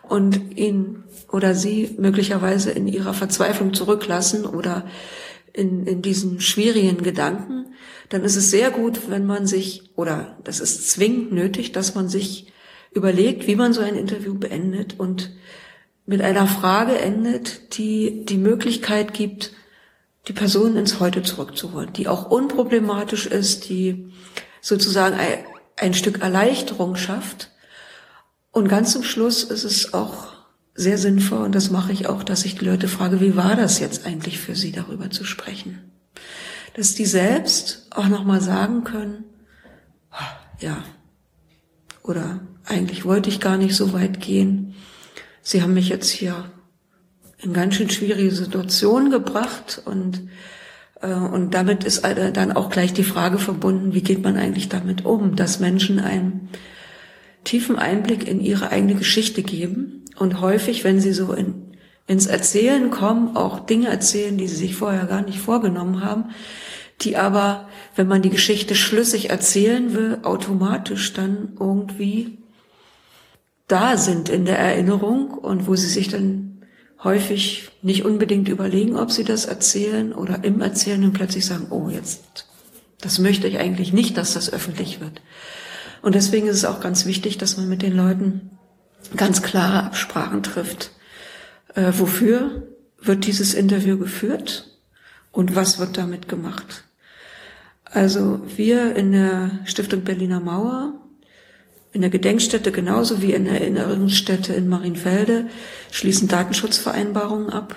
und 0.02 0.56
ihn 0.56 1.04
oder 1.30 1.54
sie 1.54 1.94
möglicherweise 1.98 2.70
in 2.70 2.88
ihrer 2.88 3.12
Verzweiflung 3.12 3.74
zurücklassen 3.74 4.46
oder 4.46 4.86
in, 5.52 5.86
in 5.86 6.02
diesen 6.02 6.40
schwierigen 6.40 7.02
Gedanken, 7.02 7.74
dann 8.08 8.24
ist 8.24 8.36
es 8.36 8.50
sehr 8.50 8.70
gut, 8.70 9.10
wenn 9.10 9.26
man 9.26 9.46
sich, 9.46 9.90
oder 9.96 10.38
das 10.44 10.60
ist 10.60 10.90
zwingend 10.90 11.32
nötig, 11.32 11.72
dass 11.72 11.94
man 11.94 12.08
sich 12.08 12.52
überlegt, 12.92 13.46
wie 13.46 13.56
man 13.56 13.72
so 13.72 13.80
ein 13.80 13.94
Interview 13.94 14.34
beendet 14.34 14.98
und 14.98 15.30
mit 16.06 16.22
einer 16.22 16.46
Frage 16.46 16.98
endet, 16.98 17.78
die 17.78 18.24
die 18.24 18.38
Möglichkeit 18.38 19.14
gibt, 19.14 19.52
die 20.28 20.32
Person 20.32 20.76
ins 20.76 20.98
Heute 20.98 21.22
zurückzuholen, 21.22 21.92
die 21.92 22.08
auch 22.08 22.30
unproblematisch 22.30 23.26
ist, 23.26 23.68
die 23.68 24.12
sozusagen 24.60 25.14
ein, 25.14 25.44
ein 25.76 25.94
Stück 25.94 26.20
Erleichterung 26.20 26.96
schafft. 26.96 27.52
Und 28.50 28.68
ganz 28.68 28.92
zum 28.92 29.04
Schluss 29.04 29.44
ist 29.44 29.64
es 29.64 29.94
auch 29.94 30.39
sehr 30.74 30.98
sinnvoll, 30.98 31.44
und 31.44 31.54
das 31.54 31.70
mache 31.70 31.92
ich 31.92 32.08
auch, 32.08 32.22
dass 32.22 32.44
ich 32.44 32.56
die 32.56 32.64
Leute 32.64 32.88
frage, 32.88 33.20
wie 33.20 33.36
war 33.36 33.56
das 33.56 33.80
jetzt 33.80 34.06
eigentlich 34.06 34.38
für 34.38 34.54
sie, 34.54 34.72
darüber 34.72 35.10
zu 35.10 35.24
sprechen? 35.24 35.90
Dass 36.74 36.94
die 36.94 37.06
selbst 37.06 37.86
auch 37.90 38.08
nochmal 38.08 38.40
sagen 38.40 38.84
können, 38.84 39.24
ah, 40.10 40.38
ja, 40.60 40.82
oder 42.02 42.40
eigentlich 42.64 43.04
wollte 43.04 43.28
ich 43.28 43.40
gar 43.40 43.56
nicht 43.56 43.74
so 43.74 43.92
weit 43.92 44.20
gehen. 44.20 44.74
Sie 45.42 45.62
haben 45.62 45.74
mich 45.74 45.88
jetzt 45.88 46.10
hier 46.10 46.50
in 47.38 47.52
ganz 47.52 47.74
schön 47.74 47.90
schwierige 47.90 48.30
Situationen 48.30 49.10
gebracht 49.10 49.82
und 49.84 50.22
äh, 51.00 51.12
und 51.12 51.54
damit 51.54 51.84
ist 51.84 52.04
dann 52.04 52.52
auch 52.52 52.70
gleich 52.70 52.92
die 52.92 53.04
Frage 53.04 53.38
verbunden, 53.38 53.94
wie 53.94 54.02
geht 54.02 54.22
man 54.22 54.36
eigentlich 54.36 54.68
damit 54.68 55.04
um, 55.04 55.36
dass 55.36 55.60
Menschen 55.60 55.98
einen 55.98 56.48
tiefen 57.44 57.76
Einblick 57.76 58.28
in 58.28 58.40
ihre 58.40 58.70
eigene 58.70 58.94
Geschichte 58.94 59.42
geben 59.42 59.99
und 60.20 60.42
häufig, 60.42 60.84
wenn 60.84 61.00
sie 61.00 61.14
so 61.14 61.32
in, 61.32 61.78
ins 62.06 62.26
Erzählen 62.26 62.90
kommen, 62.90 63.38
auch 63.38 63.60
Dinge 63.60 63.88
erzählen, 63.88 64.36
die 64.36 64.48
sie 64.48 64.56
sich 64.56 64.74
vorher 64.74 65.06
gar 65.06 65.22
nicht 65.22 65.38
vorgenommen 65.38 66.04
haben, 66.04 66.26
die 67.00 67.16
aber, 67.16 67.70
wenn 67.96 68.06
man 68.06 68.20
die 68.20 68.28
Geschichte 68.28 68.74
schlüssig 68.74 69.30
erzählen 69.30 69.94
will, 69.94 70.18
automatisch 70.22 71.14
dann 71.14 71.56
irgendwie 71.58 72.36
da 73.66 73.96
sind 73.96 74.28
in 74.28 74.44
der 74.44 74.58
Erinnerung 74.58 75.30
und 75.30 75.66
wo 75.66 75.74
sie 75.74 75.88
sich 75.88 76.08
dann 76.08 76.66
häufig 77.02 77.70
nicht 77.80 78.04
unbedingt 78.04 78.48
überlegen, 78.48 78.96
ob 78.96 79.10
sie 79.10 79.24
das 79.24 79.46
erzählen 79.46 80.12
oder 80.12 80.44
im 80.44 80.60
Erzählen 80.60 81.00
dann 81.00 81.14
plötzlich 81.14 81.46
sagen, 81.46 81.68
oh, 81.70 81.88
jetzt, 81.88 82.46
das 83.00 83.18
möchte 83.20 83.48
ich 83.48 83.58
eigentlich 83.58 83.94
nicht, 83.94 84.18
dass 84.18 84.34
das 84.34 84.52
öffentlich 84.52 85.00
wird. 85.00 85.22
Und 86.02 86.14
deswegen 86.14 86.46
ist 86.46 86.56
es 86.56 86.64
auch 86.66 86.80
ganz 86.80 87.06
wichtig, 87.06 87.38
dass 87.38 87.56
man 87.56 87.70
mit 87.70 87.80
den 87.80 87.96
Leuten 87.96 88.50
ganz 89.16 89.42
klare 89.42 89.84
Absprachen 89.84 90.42
trifft. 90.42 90.92
Äh, 91.74 91.92
wofür 91.96 92.68
wird 92.98 93.26
dieses 93.26 93.54
Interview 93.54 93.98
geführt 93.98 94.78
und 95.32 95.56
was 95.56 95.78
wird 95.78 95.96
damit 95.96 96.28
gemacht? 96.28 96.84
Also 97.84 98.40
wir 98.56 98.94
in 98.94 99.12
der 99.12 99.50
Stiftung 99.64 100.02
Berliner 100.02 100.40
Mauer, 100.40 100.94
in 101.92 102.02
der 102.02 102.10
Gedenkstätte 102.10 102.70
genauso 102.70 103.20
wie 103.20 103.32
in 103.32 103.46
der 103.46 103.60
Erinnerungsstätte 103.60 104.52
in 104.52 104.68
Marienfelde 104.68 105.48
schließen 105.90 106.28
Datenschutzvereinbarungen 106.28 107.50
ab, 107.50 107.74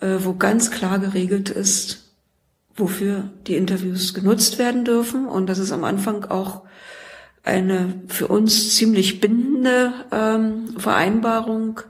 äh, 0.00 0.16
wo 0.20 0.34
ganz 0.34 0.70
klar 0.70 0.98
geregelt 0.98 1.50
ist, 1.50 2.14
wofür 2.76 3.30
die 3.46 3.56
Interviews 3.56 4.14
genutzt 4.14 4.58
werden 4.58 4.86
dürfen. 4.86 5.26
Und 5.26 5.48
das 5.48 5.58
ist 5.58 5.70
am 5.70 5.84
Anfang 5.84 6.24
auch 6.24 6.62
eine 7.44 8.00
für 8.08 8.28
uns 8.28 8.74
ziemlich 8.74 9.20
bindende 9.20 9.92
ähm, 10.10 10.74
Vereinbarung, 10.78 11.80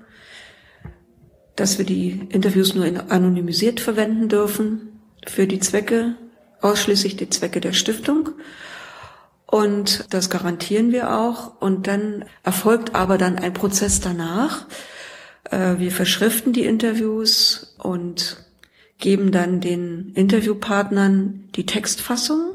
dass 1.56 1.78
wir 1.78 1.86
die 1.86 2.26
Interviews 2.30 2.74
nur 2.74 2.86
anonymisiert 3.10 3.80
verwenden 3.80 4.28
dürfen 4.28 5.00
für 5.26 5.46
die 5.46 5.60
Zwecke, 5.60 6.16
ausschließlich 6.60 7.16
die 7.16 7.30
Zwecke 7.30 7.60
der 7.60 7.72
Stiftung. 7.72 8.30
Und 9.46 10.12
das 10.12 10.30
garantieren 10.30 10.90
wir 10.90 11.16
auch. 11.16 11.60
Und 11.60 11.86
dann 11.86 12.24
erfolgt 12.42 12.96
aber 12.96 13.18
dann 13.18 13.38
ein 13.38 13.54
Prozess 13.54 14.00
danach. 14.00 14.66
Äh, 15.50 15.78
wir 15.78 15.92
verschriften 15.92 16.52
die 16.52 16.64
Interviews 16.64 17.76
und 17.78 18.44
geben 18.98 19.30
dann 19.30 19.60
den 19.60 20.12
Interviewpartnern 20.14 21.48
die 21.54 21.66
Textfassung 21.66 22.53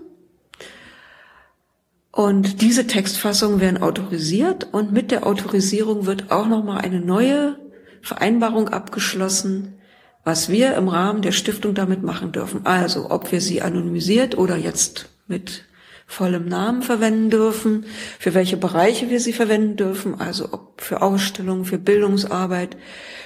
und 2.11 2.61
diese 2.61 2.87
Textfassungen 2.87 3.59
werden 3.59 3.81
autorisiert 3.81 4.67
und 4.71 4.91
mit 4.91 5.11
der 5.11 5.27
Autorisierung 5.27 6.05
wird 6.05 6.31
auch 6.31 6.47
nochmal 6.47 6.79
eine 6.79 6.99
neue 6.99 7.57
Vereinbarung 8.01 8.69
abgeschlossen, 8.69 9.75
was 10.23 10.49
wir 10.49 10.75
im 10.75 10.87
Rahmen 10.87 11.21
der 11.21 11.31
Stiftung 11.31 11.75
damit 11.75 12.03
machen 12.03 12.31
dürfen. 12.31 12.65
Also, 12.65 13.11
ob 13.11 13.31
wir 13.31 13.41
sie 13.41 13.61
anonymisiert 13.61 14.37
oder 14.37 14.57
jetzt 14.57 15.09
mit 15.27 15.63
vollem 16.07 16.47
Namen 16.47 16.81
verwenden 16.81 17.29
dürfen, 17.29 17.85
für 18.17 18.33
welche 18.33 18.57
Bereiche 18.57 19.11
wir 19.11 19.19
sie 19.19 19.33
verwenden 19.33 19.75
dürfen, 19.75 20.19
also 20.19 20.49
ob 20.51 20.81
für 20.81 21.03
Ausstellungen, 21.03 21.65
für 21.65 21.77
Bildungsarbeit, 21.77 22.75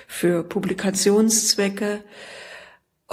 für 0.07 0.43
Publikationszwecke, 0.43 2.01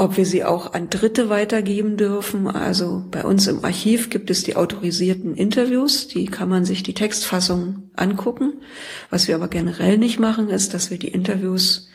ob 0.01 0.17
wir 0.17 0.25
sie 0.25 0.45
auch 0.45 0.73
an 0.73 0.89
Dritte 0.89 1.29
weitergeben 1.29 1.99
dürfen. 1.99 2.47
Also 2.47 3.05
bei 3.11 3.23
uns 3.23 3.47
im 3.47 3.63
Archiv 3.63 4.09
gibt 4.09 4.31
es 4.31 4.43
die 4.43 4.57
autorisierten 4.57 5.35
Interviews, 5.35 6.09
die 6.09 6.25
kann 6.25 6.49
man 6.49 6.65
sich 6.65 6.83
die 6.83 6.95
Textfassung 6.95 7.91
angucken. 7.97 8.63
Was 9.11 9.29
wir 9.29 9.35
aber 9.35 9.49
generell 9.49 9.99
nicht 9.99 10.19
machen, 10.19 10.49
ist, 10.49 10.73
dass 10.73 10.91
wir 10.91 10.99
die 10.99 11.09
Interviews 11.09 11.91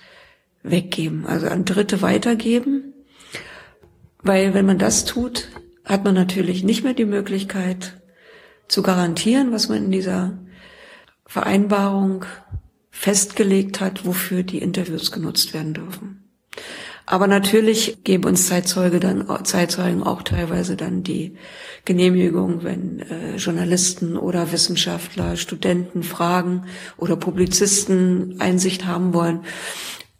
weggeben, 0.62 1.26
also 1.26 1.48
an 1.48 1.66
Dritte 1.66 2.04
weitergeben. 2.04 2.94
Weil 4.22 4.54
wenn 4.54 4.68
man 4.68 4.78
das 4.78 5.06
tut, 5.06 5.50
hat 5.84 6.04
man 6.04 6.14
natürlich 6.14 6.64
nicht 6.64 6.84
mehr 6.84 6.94
die 6.94 7.06
Möglichkeit 7.06 8.00
zu 8.68 8.84
garantieren, 8.84 9.52
was 9.52 9.68
man 9.68 9.86
in 9.86 9.92
dieser 9.92 10.38
Vereinbarung 11.26 12.26
festgelegt 12.92 13.82
hat, 13.82 14.06
wofür 14.06 14.44
die 14.44 14.60
Interviews 14.60 15.12
genutzt 15.12 15.56
werden 15.56 15.74
dürfen. 15.74 16.25
Aber 17.06 17.28
natürlich 17.28 18.04
geben 18.04 18.26
uns 18.26 18.48
Zeitzeuge 18.48 19.00
dann, 19.00 19.28
Zeitzeugen 19.44 20.02
auch 20.02 20.24
teilweise 20.24 20.76
dann 20.76 21.04
die 21.04 21.36
Genehmigung, 21.86 22.64
wenn 22.64 23.00
äh, 23.02 23.36
Journalisten 23.38 24.18
oder 24.18 24.52
Wissenschaftler, 24.52 25.38
Studenten 25.38 26.02
fragen 26.02 26.66
oder 26.98 27.16
Publizisten 27.16 28.38
Einsicht 28.40 28.86
haben 28.86 29.14
wollen, 29.14 29.42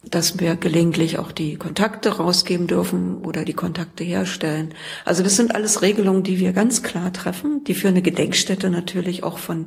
dass 0.08 0.38
wir 0.38 0.54
gelegentlich 0.54 1.18
auch 1.18 1.32
die 1.32 1.56
Kontakte 1.56 2.18
rausgeben 2.18 2.68
dürfen 2.68 3.16
oder 3.24 3.44
die 3.44 3.54
Kontakte 3.54 4.04
herstellen. 4.04 4.72
Also 5.04 5.24
das 5.24 5.34
sind 5.34 5.56
alles 5.56 5.82
Regelungen, 5.82 6.22
die 6.22 6.38
wir 6.38 6.52
ganz 6.52 6.84
klar 6.84 7.12
treffen, 7.12 7.64
die 7.64 7.74
für 7.74 7.88
eine 7.88 8.02
Gedenkstätte 8.02 8.70
natürlich 8.70 9.24
auch 9.24 9.38
von 9.38 9.66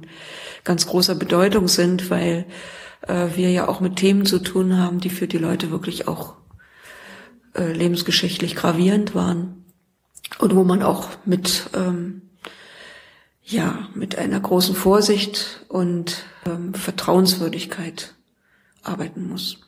ganz 0.64 0.88
großer 0.88 1.16
Bedeutung 1.16 1.68
sind, 1.68 2.10
weil 2.10 2.46
äh, 3.08 3.28
wir 3.36 3.52
ja 3.52 3.68
auch 3.68 3.82
mit 3.82 3.98
Themen 3.98 4.26
zu 4.26 4.40
tun 4.40 4.78
haben, 4.78 5.02
die 5.02 5.10
für 5.10 5.28
die 5.28 5.38
Leute 5.38 5.72
wirklich 5.72 6.08
auch 6.08 6.36
äh, 7.54 7.72
lebensgeschichtlich 7.72 8.56
gravierend 8.56 9.16
waren 9.16 9.66
und 10.40 10.56
wo 10.56 10.64
man 10.64 10.84
auch 10.84 11.10
mit 11.26 11.70
ähm, 11.74 12.22
ja 13.44 13.90
mit 13.96 14.18
einer 14.18 14.40
großen 14.40 14.76
Vorsicht 14.76 15.66
und 15.68 16.24
ähm, 16.46 16.74
Vertrauenswürdigkeit 16.74 18.16
arbeiten 18.84 19.28
muss. 19.28 19.60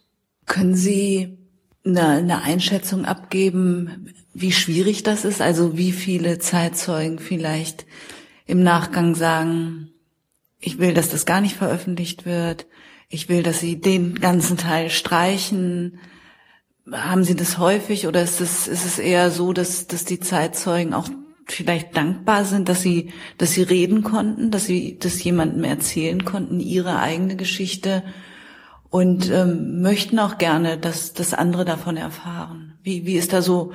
Können 0.46 0.76
Sie 0.76 1.38
eine, 1.86 2.08
eine 2.08 2.42
Einschätzung 2.44 3.06
abgeben, 3.06 4.14
wie 4.34 4.52
schwierig 4.52 5.04
das 5.04 5.26
ist? 5.26 5.42
Also 5.42 5.78
wie 5.78 5.92
viele 5.92 6.40
Zeitzeugen 6.40 7.20
vielleicht 7.20 7.86
im 8.46 8.64
Nachgang 8.64 9.16
sagen, 9.16 9.92
ich 10.60 10.78
will, 10.78 10.94
dass 10.94 11.10
das 11.10 11.26
gar 11.26 11.42
nicht 11.42 11.56
veröffentlicht 11.56 12.26
wird. 12.26 12.68
Ich 13.10 13.30
will, 13.30 13.44
dass 13.44 13.60
Sie 13.60 13.82
den 13.82 14.16
ganzen 14.16 14.58
Teil 14.58 14.90
streichen. 14.90 16.00
Haben 16.90 17.24
Sie 17.24 17.36
das 17.36 17.58
häufig 17.58 18.08
oder 18.08 18.24
ist 18.24 18.42
es, 18.42 18.68
ist 18.68 18.86
es 18.86 19.00
eher 19.00 19.30
so, 19.32 19.54
dass, 19.54 19.88
dass 19.88 20.06
die 20.06 20.20
Zeitzeugen 20.20 20.94
auch 20.94 21.10
vielleicht 21.46 21.98
dankbar 21.98 22.46
sind, 22.46 22.70
dass 22.70 22.82
sie, 22.82 23.12
dass 23.38 23.52
sie 23.52 23.64
reden 23.64 24.04
konnten, 24.04 24.52
dass 24.52 24.66
sie 24.66 24.98
das 25.00 25.22
jemandem 25.24 25.64
erzählen 25.64 26.24
konnten, 26.24 26.60
ihre 26.60 27.00
eigene 27.00 27.36
Geschichte 27.36 28.04
und 28.90 29.30
ähm, 29.30 29.82
möchten 29.82 30.20
auch 30.20 30.38
gerne, 30.38 30.78
dass, 30.78 31.14
dass 31.14 31.34
andere 31.34 31.66
davon 31.66 31.98
erfahren. 31.98 32.78
Wie, 32.84 33.06
wie 33.06 33.16
ist 33.16 33.34
da 33.34 33.42
so 33.42 33.74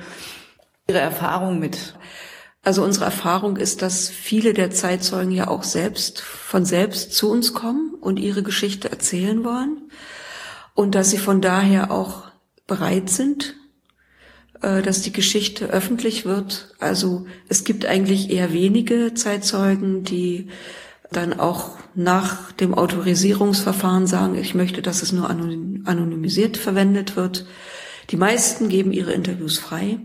Ihre 0.87 0.99
Erfahrung 0.99 1.59
mit? 1.59 1.95
Also 2.63 2.83
unsere 2.83 3.05
Erfahrung 3.05 3.57
ist, 3.57 3.81
dass 3.81 4.09
viele 4.09 4.53
der 4.53 4.71
Zeitzeugen 4.71 5.31
ja 5.31 5.47
auch 5.47 5.63
selbst 5.63 6.21
von 6.21 6.65
selbst 6.65 7.13
zu 7.13 7.29
uns 7.29 7.53
kommen 7.53 7.93
und 7.99 8.19
ihre 8.19 8.43
Geschichte 8.43 8.89
erzählen 8.89 9.43
wollen 9.43 9.89
und 10.75 10.95
dass 10.95 11.09
sie 11.09 11.17
von 11.17 11.41
daher 11.41 11.91
auch 11.91 12.26
bereit 12.67 13.09
sind, 13.09 13.55
äh, 14.61 14.81
dass 14.81 15.01
die 15.01 15.13
Geschichte 15.13 15.67
öffentlich 15.67 16.25
wird. 16.25 16.75
Also 16.79 17.25
es 17.47 17.63
gibt 17.63 17.85
eigentlich 17.85 18.29
eher 18.29 18.53
wenige 18.53 19.13
Zeitzeugen, 19.13 20.03
die 20.03 20.49
dann 21.11 21.39
auch 21.39 21.77
nach 21.95 22.51
dem 22.51 22.73
Autorisierungsverfahren 22.73 24.07
sagen, 24.07 24.35
ich 24.35 24.53
möchte, 24.53 24.81
dass 24.81 25.01
es 25.01 25.13
nur 25.13 25.29
anonymisiert 25.29 26.57
verwendet 26.57 27.15
wird. 27.15 27.45
Die 28.09 28.17
meisten 28.17 28.69
geben 28.69 28.91
ihre 28.91 29.13
Interviews 29.13 29.57
frei 29.57 29.99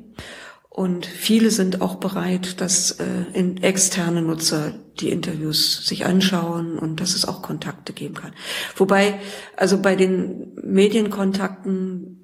und 0.69 1.07
viele 1.07 1.51
sind 1.51 1.83
auch 1.83 1.97
bereit, 1.97 2.61
dass 2.61 2.93
äh, 2.93 3.05
in 3.35 3.63
externe 3.63 4.23
Nutzer 4.23 4.75
die 5.01 5.11
Interviews 5.11 5.87
sich 5.87 6.07
anschauen 6.07 6.79
und 6.79 7.01
dass 7.01 7.15
es 7.15 7.27
auch 7.27 7.43
Kontakte 7.43 7.93
geben 7.93 8.15
kann. 8.15 8.33
Wobei, 8.77 9.21
also 9.57 9.81
bei 9.81 9.97
den 9.97 10.55
Medienkontakten 10.63 12.22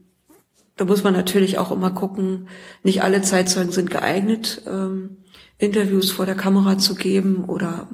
da 0.79 0.85
muss 0.85 1.03
man 1.03 1.12
natürlich 1.12 1.59
auch 1.59 1.73
immer 1.73 1.91
gucken, 1.91 2.49
nicht 2.85 3.03
alle 3.03 3.21
Zeitzeugen 3.21 3.73
sind 3.73 3.91
geeignet, 3.91 4.62
ähm, 4.67 5.19
Interviews 5.59 6.12
vor 6.12 6.25
der 6.25 6.37
Kamera 6.37 6.79
zu 6.79 6.95
geben 6.95 7.45
oder 7.45 7.88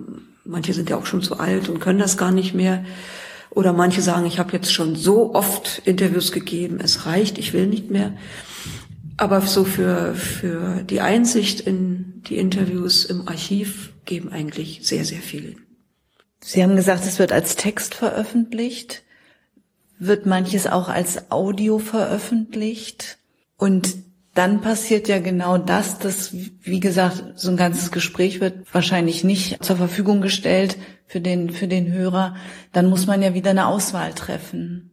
manche 0.44 0.74
sind 0.74 0.90
ja 0.90 0.98
auch 0.98 1.06
schon 1.06 1.22
zu 1.22 1.38
alt 1.38 1.70
und 1.70 1.80
können 1.80 1.98
das 1.98 2.18
gar 2.18 2.30
nicht 2.30 2.54
mehr. 2.54 2.84
Oder 3.48 3.72
manche 3.72 4.02
sagen, 4.02 4.26
ich 4.26 4.38
habe 4.38 4.52
jetzt 4.52 4.72
schon 4.72 4.96
so 4.96 5.34
oft 5.34 5.80
Interviews 5.86 6.30
gegeben, 6.30 6.78
es 6.78 7.06
reicht, 7.06 7.38
ich 7.38 7.54
will 7.54 7.66
nicht 7.66 7.90
mehr. 7.90 8.12
Aber 9.16 9.40
so 9.40 9.64
für, 9.64 10.14
für 10.14 10.82
die 10.82 11.00
Einsicht 11.00 11.60
in 11.60 12.22
die 12.28 12.36
Interviews 12.36 13.06
im 13.06 13.28
Archiv 13.28 13.92
geben 14.04 14.30
eigentlich 14.30 14.80
sehr, 14.82 15.06
sehr 15.06 15.20
viele. 15.20 15.54
Sie 16.42 16.62
haben 16.62 16.76
gesagt, 16.76 17.06
es 17.06 17.18
wird 17.18 17.32
als 17.32 17.56
Text 17.56 17.94
veröffentlicht 17.94 19.03
wird 19.98 20.26
manches 20.26 20.66
auch 20.66 20.88
als 20.88 21.30
Audio 21.30 21.78
veröffentlicht. 21.78 23.18
Und 23.56 23.96
dann 24.34 24.60
passiert 24.60 25.08
ja 25.08 25.20
genau 25.20 25.58
das, 25.58 25.98
dass, 25.98 26.32
wie 26.32 26.80
gesagt, 26.80 27.22
so 27.36 27.50
ein 27.50 27.56
ganzes 27.56 27.92
Gespräch 27.92 28.40
wird 28.40 28.74
wahrscheinlich 28.74 29.22
nicht 29.22 29.64
zur 29.64 29.76
Verfügung 29.76 30.20
gestellt 30.20 30.76
für 31.06 31.20
den, 31.20 31.50
für 31.50 31.68
den 31.68 31.92
Hörer. 31.92 32.34
Dann 32.72 32.86
muss 32.86 33.06
man 33.06 33.22
ja 33.22 33.34
wieder 33.34 33.50
eine 33.50 33.66
Auswahl 33.66 34.12
treffen. 34.12 34.90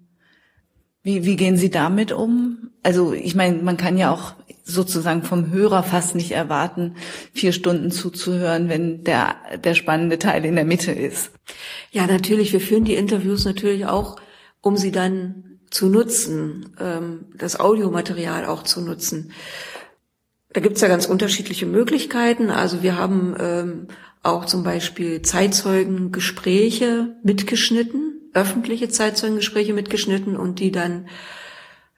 Wie, 1.03 1.25
wie 1.25 1.35
gehen 1.35 1.57
Sie 1.57 1.71
damit 1.71 2.11
um? 2.11 2.69
Also 2.83 3.13
ich 3.13 3.33
meine, 3.33 3.57
man 3.63 3.77
kann 3.77 3.97
ja 3.97 4.11
auch 4.11 4.35
sozusagen 4.63 5.23
vom 5.23 5.49
Hörer 5.49 5.81
fast 5.81 6.13
nicht 6.13 6.31
erwarten, 6.31 6.95
vier 7.33 7.51
Stunden 7.51 7.89
zuzuhören, 7.89 8.69
wenn 8.69 9.03
der, 9.03 9.35
der 9.63 9.73
spannende 9.73 10.19
Teil 10.19 10.45
in 10.45 10.55
der 10.55 10.65
Mitte 10.65 10.91
ist. 10.91 11.31
Ja, 11.89 12.05
natürlich. 12.05 12.53
Wir 12.53 12.61
führen 12.61 12.85
die 12.85 12.93
Interviews 12.93 13.45
natürlich 13.45 13.87
auch 13.87 14.17
um 14.61 14.77
sie 14.77 14.91
dann 14.91 15.59
zu 15.69 15.89
nutzen, 15.89 16.75
ähm, 16.79 17.25
das 17.35 17.59
Audiomaterial 17.59 18.45
auch 18.45 18.63
zu 18.63 18.81
nutzen. 18.81 19.31
Da 20.53 20.59
gibt's 20.59 20.81
ja 20.81 20.87
ganz 20.87 21.05
unterschiedliche 21.05 21.65
Möglichkeiten. 21.65 22.49
Also 22.49 22.83
wir 22.83 22.97
haben 22.97 23.35
ähm, 23.39 23.87
auch 24.21 24.45
zum 24.45 24.63
Beispiel 24.63 25.21
Zeitzeugengespräche 25.21 27.15
mitgeschnitten, 27.23 28.29
öffentliche 28.33 28.89
Zeitzeugengespräche 28.89 29.73
mitgeschnitten 29.73 30.35
und 30.35 30.59
die 30.59 30.71
dann 30.71 31.07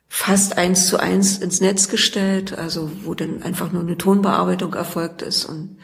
fast 0.08 0.60
eins 0.60 0.86
zu 0.86 1.00
eins 1.00 1.40
ins 1.40 1.60
Netz 1.60 1.90
gestellt, 1.90 2.56
also 2.56 2.92
wo 3.04 3.16
dann 3.16 3.42
einfach 3.42 3.72
nur 3.72 3.82
eine 3.82 3.98
Tonbearbeitung 3.98 4.76
erfolgt 4.76 5.24
ist 5.24 5.46
und 5.46 5.80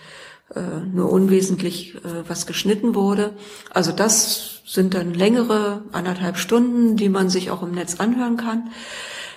äh, 0.56 0.62
nur 0.92 1.12
unwesentlich 1.12 1.96
äh, 1.96 2.28
was 2.28 2.46
geschnitten 2.46 2.94
wurde. 2.94 3.34
Also 3.72 3.92
das 3.92 4.59
sind 4.70 4.94
dann 4.94 5.16
längere 5.16 5.82
anderthalb 5.92 6.38
Stunden, 6.38 6.96
die 6.96 7.10
man 7.10 7.30
sich 7.30 7.50
auch 7.50 7.64
im 7.64 7.72
Netz 7.72 8.00
anhören 8.00 8.38
kann. 8.38 8.70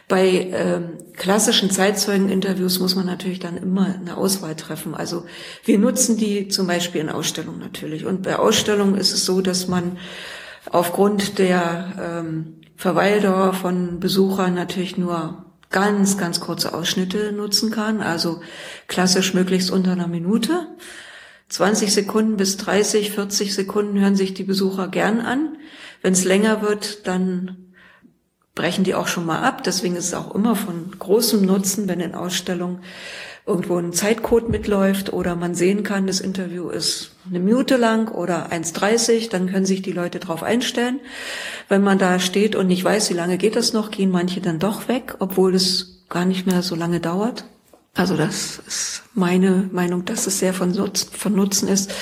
Bei 0.06 0.50
ähm, 0.52 0.98
klassischen 1.14 1.70
Zeitzeugeninterviews 1.70 2.80
muss 2.80 2.96
man 2.96 3.06
natürlich 3.06 3.38
dann 3.38 3.56
immer 3.56 3.86
eine 3.86 4.18
Auswahl 4.18 4.54
treffen. 4.56 4.94
Also 4.94 5.24
wir 5.64 5.78
nutzen 5.78 6.18
die 6.18 6.48
zum 6.48 6.66
Beispiel 6.66 7.00
in 7.00 7.08
Ausstellungen 7.08 7.60
natürlich. 7.60 8.04
Und 8.04 8.22
bei 8.22 8.36
Ausstellungen 8.36 8.96
ist 8.96 9.14
es 9.14 9.24
so, 9.24 9.40
dass 9.40 9.68
man 9.68 9.96
aufgrund 10.70 11.38
der 11.38 11.94
ähm, 11.98 12.60
Verweildauer 12.76 13.54
von 13.54 14.00
Besuchern 14.00 14.52
natürlich 14.52 14.98
nur 14.98 15.46
ganz, 15.70 16.18
ganz 16.18 16.40
kurze 16.40 16.74
Ausschnitte 16.74 17.32
nutzen 17.32 17.70
kann. 17.70 18.02
Also 18.02 18.42
klassisch 18.86 19.32
möglichst 19.32 19.70
unter 19.70 19.92
einer 19.92 20.08
Minute. 20.08 20.66
20 21.52 21.92
Sekunden 21.92 22.38
bis 22.38 22.56
30, 22.56 23.10
40 23.10 23.54
Sekunden 23.54 24.00
hören 24.00 24.16
sich 24.16 24.32
die 24.32 24.42
Besucher 24.42 24.88
gern 24.88 25.20
an. 25.20 25.58
Wenn 26.00 26.14
es 26.14 26.24
länger 26.24 26.62
wird, 26.62 27.06
dann 27.06 27.74
brechen 28.54 28.84
die 28.84 28.94
auch 28.94 29.06
schon 29.06 29.26
mal 29.26 29.42
ab. 29.42 29.62
Deswegen 29.62 29.94
ist 29.96 30.06
es 30.06 30.14
auch 30.14 30.34
immer 30.34 30.56
von 30.56 30.92
großem 30.98 31.44
Nutzen, 31.44 31.88
wenn 31.88 32.00
in 32.00 32.14
Ausstellungen 32.14 32.80
irgendwo 33.44 33.76
ein 33.76 33.92
Zeitcode 33.92 34.48
mitläuft 34.48 35.12
oder 35.12 35.36
man 35.36 35.54
sehen 35.54 35.82
kann, 35.82 36.06
das 36.06 36.20
Interview 36.20 36.70
ist 36.70 37.16
eine 37.28 37.40
Minute 37.40 37.76
lang 37.76 38.08
oder 38.08 38.50
1,30, 38.50 39.28
dann 39.28 39.50
können 39.50 39.66
sich 39.66 39.82
die 39.82 39.92
Leute 39.92 40.20
darauf 40.20 40.42
einstellen. 40.42 41.00
Wenn 41.68 41.82
man 41.82 41.98
da 41.98 42.18
steht 42.18 42.56
und 42.56 42.68
nicht 42.68 42.82
weiß, 42.82 43.10
wie 43.10 43.14
lange 43.14 43.36
geht 43.36 43.56
das 43.56 43.74
noch, 43.74 43.90
gehen 43.90 44.10
manche 44.10 44.40
dann 44.40 44.58
doch 44.58 44.88
weg, 44.88 45.16
obwohl 45.18 45.54
es 45.54 46.04
gar 46.08 46.24
nicht 46.24 46.46
mehr 46.46 46.62
so 46.62 46.76
lange 46.76 47.00
dauert. 47.00 47.44
Also 47.94 48.16
das 48.16 48.58
ist 48.66 49.02
meine 49.14 49.68
Meinung, 49.72 50.04
dass 50.04 50.26
es 50.26 50.38
sehr 50.38 50.54
von 50.54 50.70
Nutzen, 50.72 51.10
von 51.12 51.34
Nutzen 51.34 51.68
ist. 51.68 51.92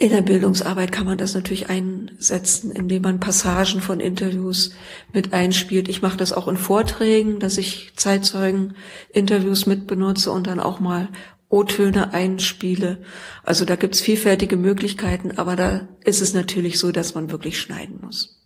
In 0.00 0.10
der 0.10 0.22
Bildungsarbeit 0.22 0.92
kann 0.92 1.06
man 1.06 1.18
das 1.18 1.34
natürlich 1.34 1.68
einsetzen, 1.68 2.70
indem 2.70 3.02
man 3.02 3.20
Passagen 3.20 3.80
von 3.80 3.98
Interviews 3.98 4.70
mit 5.12 5.32
einspielt. 5.32 5.88
Ich 5.88 6.02
mache 6.02 6.16
das 6.16 6.32
auch 6.32 6.46
in 6.46 6.56
Vorträgen, 6.56 7.40
dass 7.40 7.58
ich 7.58 7.92
Zeitzeugen-Interviews 7.96 9.66
mitbenutze 9.66 10.30
und 10.30 10.46
dann 10.46 10.60
auch 10.60 10.78
mal 10.78 11.08
O-Töne 11.48 12.12
einspiele. 12.14 13.02
Also 13.42 13.64
da 13.64 13.74
gibt's 13.74 14.00
vielfältige 14.00 14.56
Möglichkeiten, 14.56 15.32
aber 15.36 15.56
da 15.56 15.88
ist 16.04 16.22
es 16.22 16.32
natürlich 16.32 16.78
so, 16.78 16.92
dass 16.92 17.14
man 17.14 17.30
wirklich 17.32 17.60
schneiden 17.60 17.98
muss. 18.00 18.40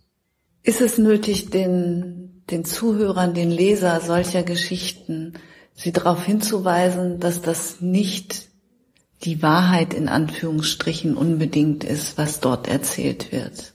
Ist 0.63 0.81
es 0.81 0.97
nötig, 0.97 1.51
den, 1.51 2.43
den 2.49 2.65
Zuhörern, 2.65 3.33
den 3.33 3.51
Leser 3.51 4.01
solcher 4.01 4.43
Geschichten 4.43 5.33
sie 5.73 5.91
darauf 5.91 6.23
hinzuweisen, 6.23 7.19
dass 7.19 7.41
das 7.41 7.81
nicht 7.81 8.49
die 9.23 9.41
Wahrheit 9.41 9.93
in 9.93 10.07
Anführungsstrichen 10.07 11.15
unbedingt 11.15 11.83
ist, 11.83 12.17
was 12.17 12.39
dort 12.39 12.67
erzählt 12.67 13.31
wird. 13.31 13.73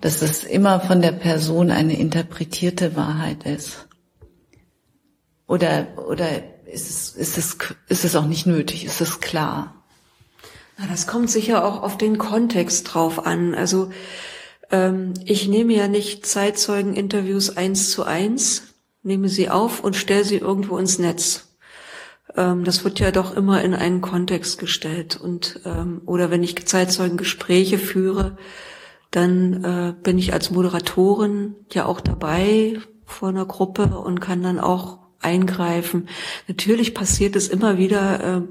Dass 0.00 0.22
es 0.22 0.44
immer 0.44 0.80
von 0.80 1.02
der 1.02 1.12
Person 1.12 1.70
eine 1.70 1.98
interpretierte 1.98 2.96
Wahrheit 2.96 3.44
ist. 3.44 3.86
Oder, 5.46 5.88
oder 6.08 6.28
ist 6.66 6.90
es, 6.90 7.10
ist 7.10 7.38
es, 7.38 7.58
ist 7.88 8.04
es 8.04 8.16
auch 8.16 8.26
nicht 8.26 8.46
nötig? 8.46 8.84
Ist 8.84 9.00
es 9.00 9.20
klar? 9.20 9.84
Na, 10.78 10.86
das 10.86 11.06
kommt 11.06 11.30
sicher 11.30 11.64
auch 11.64 11.82
auf 11.82 11.98
den 11.98 12.18
Kontext 12.18 12.94
drauf 12.94 13.26
an. 13.26 13.54
Also, 13.54 13.90
ähm, 14.70 15.14
ich 15.24 15.48
nehme 15.48 15.74
ja 15.74 15.88
nicht 15.88 16.24
Zeitzeugeninterviews 16.26 17.56
eins 17.56 17.90
zu 17.90 18.04
eins, 18.04 18.69
nehme 19.02 19.28
sie 19.28 19.48
auf 19.48 19.82
und 19.82 19.96
stelle 19.96 20.24
sie 20.24 20.36
irgendwo 20.36 20.78
ins 20.78 20.98
Netz. 20.98 21.56
Ähm, 22.36 22.64
das 22.64 22.84
wird 22.84 23.00
ja 23.00 23.10
doch 23.10 23.36
immer 23.36 23.62
in 23.62 23.74
einen 23.74 24.00
Kontext 24.00 24.58
gestellt. 24.58 25.18
Und 25.20 25.60
ähm, 25.64 26.02
oder 26.06 26.30
wenn 26.30 26.42
ich 26.42 26.66
Zeitzeugengespräche 26.66 27.78
führe, 27.78 28.36
dann 29.10 29.64
äh, 29.64 29.94
bin 30.02 30.18
ich 30.18 30.32
als 30.32 30.50
Moderatorin 30.50 31.56
ja 31.72 31.86
auch 31.86 32.00
dabei 32.00 32.78
vor 33.04 33.28
einer 33.28 33.46
Gruppe 33.46 33.98
und 33.98 34.20
kann 34.20 34.42
dann 34.42 34.60
auch 34.60 34.98
eingreifen. 35.20 36.08
Natürlich 36.46 36.94
passiert 36.94 37.36
es 37.36 37.48
immer 37.48 37.76
wieder 37.76 38.38
äh, 38.38 38.42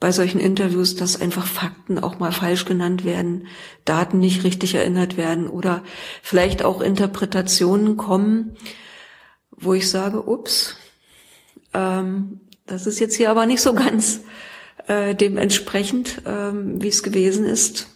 bei 0.00 0.12
solchen 0.12 0.40
Interviews, 0.40 0.96
dass 0.96 1.20
einfach 1.20 1.46
Fakten 1.46 1.98
auch 1.98 2.18
mal 2.18 2.32
falsch 2.32 2.64
genannt 2.64 3.04
werden, 3.04 3.46
Daten 3.84 4.18
nicht 4.18 4.44
richtig 4.44 4.74
erinnert 4.74 5.16
werden 5.16 5.46
oder 5.46 5.82
vielleicht 6.22 6.64
auch 6.64 6.80
Interpretationen 6.80 7.96
kommen, 7.96 8.56
wo 9.60 9.74
ich 9.74 9.88
sage, 9.88 10.22
ups, 10.28 10.76
ähm, 11.74 12.40
das 12.66 12.86
ist 12.86 13.00
jetzt 13.00 13.16
hier 13.16 13.30
aber 13.30 13.46
nicht 13.46 13.60
so 13.60 13.74
ganz 13.74 14.20
äh, 14.86 15.14
dementsprechend, 15.14 16.22
ähm, 16.26 16.82
wie 16.82 16.88
es 16.88 17.02
gewesen 17.02 17.44
ist. 17.44 17.88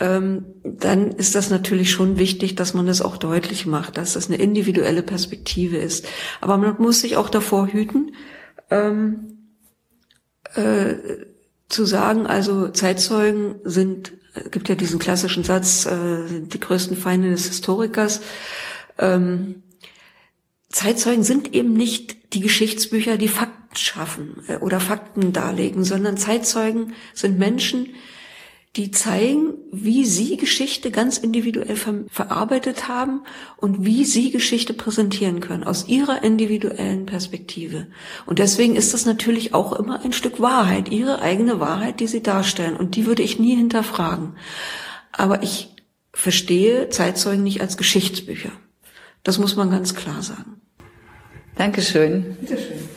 ähm, 0.00 0.46
dann 0.64 1.12
ist 1.12 1.34
das 1.34 1.50
natürlich 1.50 1.92
schon 1.92 2.18
wichtig, 2.18 2.56
dass 2.56 2.74
man 2.74 2.86
das 2.86 3.00
auch 3.00 3.16
deutlich 3.16 3.66
macht, 3.66 3.96
dass 3.96 4.14
das 4.14 4.26
eine 4.26 4.38
individuelle 4.38 5.02
Perspektive 5.02 5.76
ist. 5.76 6.06
Aber 6.40 6.56
man 6.56 6.76
muss 6.78 7.00
sich 7.00 7.16
auch 7.16 7.30
davor 7.30 7.68
hüten, 7.68 8.14
ähm, 8.70 9.38
äh, 10.54 10.94
zu 11.68 11.84
sagen, 11.84 12.26
also 12.26 12.68
Zeitzeugen 12.68 13.56
sind, 13.64 14.12
äh, 14.34 14.48
gibt 14.50 14.68
ja 14.68 14.74
diesen 14.74 14.98
klassischen 14.98 15.44
Satz, 15.44 15.86
äh, 15.86 16.40
die 16.40 16.60
größten 16.60 16.96
Feinde 16.96 17.30
des 17.30 17.46
Historikers. 17.46 18.20
Ähm, 18.98 19.62
Zeitzeugen 20.74 21.22
sind 21.22 21.54
eben 21.54 21.72
nicht 21.72 22.34
die 22.34 22.40
Geschichtsbücher, 22.40 23.16
die 23.16 23.28
Fakten 23.28 23.76
schaffen 23.76 24.42
äh, 24.48 24.56
oder 24.56 24.80
Fakten 24.80 25.32
darlegen, 25.32 25.84
sondern 25.84 26.16
Zeitzeugen 26.16 26.94
sind 27.14 27.38
Menschen, 27.38 27.90
die 28.74 28.90
zeigen, 28.90 29.54
wie 29.70 30.04
sie 30.04 30.36
Geschichte 30.36 30.90
ganz 30.90 31.16
individuell 31.16 31.76
ver 31.76 31.94
verarbeitet 32.08 32.88
haben 32.88 33.22
und 33.56 33.84
wie 33.84 34.04
sie 34.04 34.32
Geschichte 34.32 34.74
präsentieren 34.74 35.38
können 35.38 35.62
aus 35.62 35.86
ihrer 35.86 36.24
individuellen 36.24 37.06
Perspektive. 37.06 37.86
Und 38.26 38.40
deswegen 38.40 38.74
ist 38.74 38.92
das 38.92 39.06
natürlich 39.06 39.54
auch 39.54 39.74
immer 39.74 40.04
ein 40.04 40.12
Stück 40.12 40.40
Wahrheit, 40.40 40.90
ihre 40.90 41.22
eigene 41.22 41.60
Wahrheit, 41.60 42.00
die 42.00 42.08
sie 42.08 42.22
darstellen. 42.22 42.76
Und 42.76 42.96
die 42.96 43.06
würde 43.06 43.22
ich 43.22 43.38
nie 43.38 43.54
hinterfragen. 43.54 44.34
Aber 45.12 45.44
ich 45.44 45.68
verstehe 46.12 46.88
Zeitzeugen 46.88 47.44
nicht 47.44 47.60
als 47.60 47.76
Geschichtsbücher. 47.76 48.50
Das 49.22 49.38
muss 49.38 49.54
man 49.54 49.70
ganz 49.70 49.94
klar 49.94 50.20
sagen. 50.22 50.60
Dankeschön. 51.56 52.36
Bitteschön. 52.40 52.88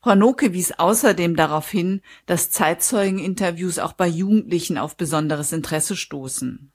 Frau 0.00 0.14
Noke 0.14 0.52
wies 0.52 0.72
außerdem 0.72 1.34
darauf 1.34 1.70
hin, 1.70 2.02
dass 2.26 2.50
Zeitzeugeninterviews 2.50 3.78
auch 3.78 3.94
bei 3.94 4.06
Jugendlichen 4.06 4.76
auf 4.76 4.96
besonderes 4.96 5.52
Interesse 5.52 5.96
stoßen. 5.96 6.70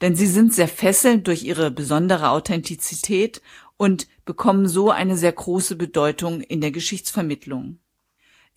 Denn 0.00 0.16
sie 0.16 0.26
sind 0.26 0.52
sehr 0.52 0.66
fesselnd 0.66 1.28
durch 1.28 1.44
ihre 1.44 1.70
besondere 1.70 2.30
Authentizität 2.30 3.42
und 3.76 4.08
bekommen 4.24 4.66
so 4.66 4.90
eine 4.90 5.16
sehr 5.16 5.30
große 5.32 5.76
Bedeutung 5.76 6.40
in 6.40 6.60
der 6.60 6.72
Geschichtsvermittlung. 6.72 7.78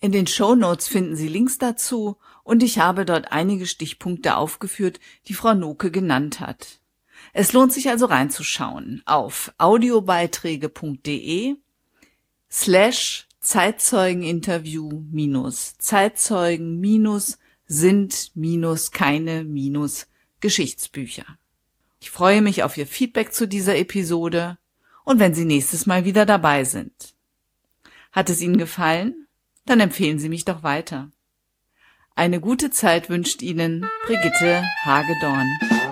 In 0.00 0.10
den 0.10 0.26
Show 0.26 0.56
Notes 0.56 0.88
finden 0.88 1.14
Sie 1.14 1.28
Links 1.28 1.58
dazu 1.58 2.16
und 2.42 2.64
ich 2.64 2.80
habe 2.80 3.04
dort 3.04 3.30
einige 3.30 3.66
Stichpunkte 3.66 4.36
aufgeführt, 4.36 4.98
die 5.28 5.34
Frau 5.34 5.54
Noke 5.54 5.92
genannt 5.92 6.40
hat. 6.40 6.80
Es 7.32 7.52
lohnt 7.52 7.72
sich 7.72 7.88
also 7.88 8.06
reinzuschauen 8.06 9.02
auf 9.06 9.52
audiobeiträge.de 9.58 11.54
slash 12.52 13.26
Zeitzeugeninterview 13.40 15.04
minus 15.10 15.76
Zeitzeugen 15.78 16.78
minus 16.78 17.38
sind 17.66 18.30
minus 18.34 18.90
keine 18.90 19.42
minus 19.42 20.06
Geschichtsbücher. 20.40 21.24
Ich 22.00 22.10
freue 22.10 22.42
mich 22.42 22.62
auf 22.62 22.76
Ihr 22.76 22.86
Feedback 22.86 23.32
zu 23.32 23.48
dieser 23.48 23.76
Episode 23.76 24.58
und 25.04 25.18
wenn 25.18 25.34
Sie 25.34 25.44
nächstes 25.44 25.86
Mal 25.86 26.04
wieder 26.04 26.26
dabei 26.26 26.64
sind. 26.64 27.14
Hat 28.12 28.28
es 28.28 28.42
Ihnen 28.42 28.58
gefallen? 28.58 29.26
Dann 29.64 29.80
empfehlen 29.80 30.18
Sie 30.18 30.28
mich 30.28 30.44
doch 30.44 30.62
weiter. 30.62 31.10
Eine 32.14 32.40
gute 32.40 32.70
Zeit 32.70 33.08
wünscht 33.08 33.40
Ihnen 33.40 33.86
Brigitte 34.04 34.62
Hagedorn. 34.84 35.91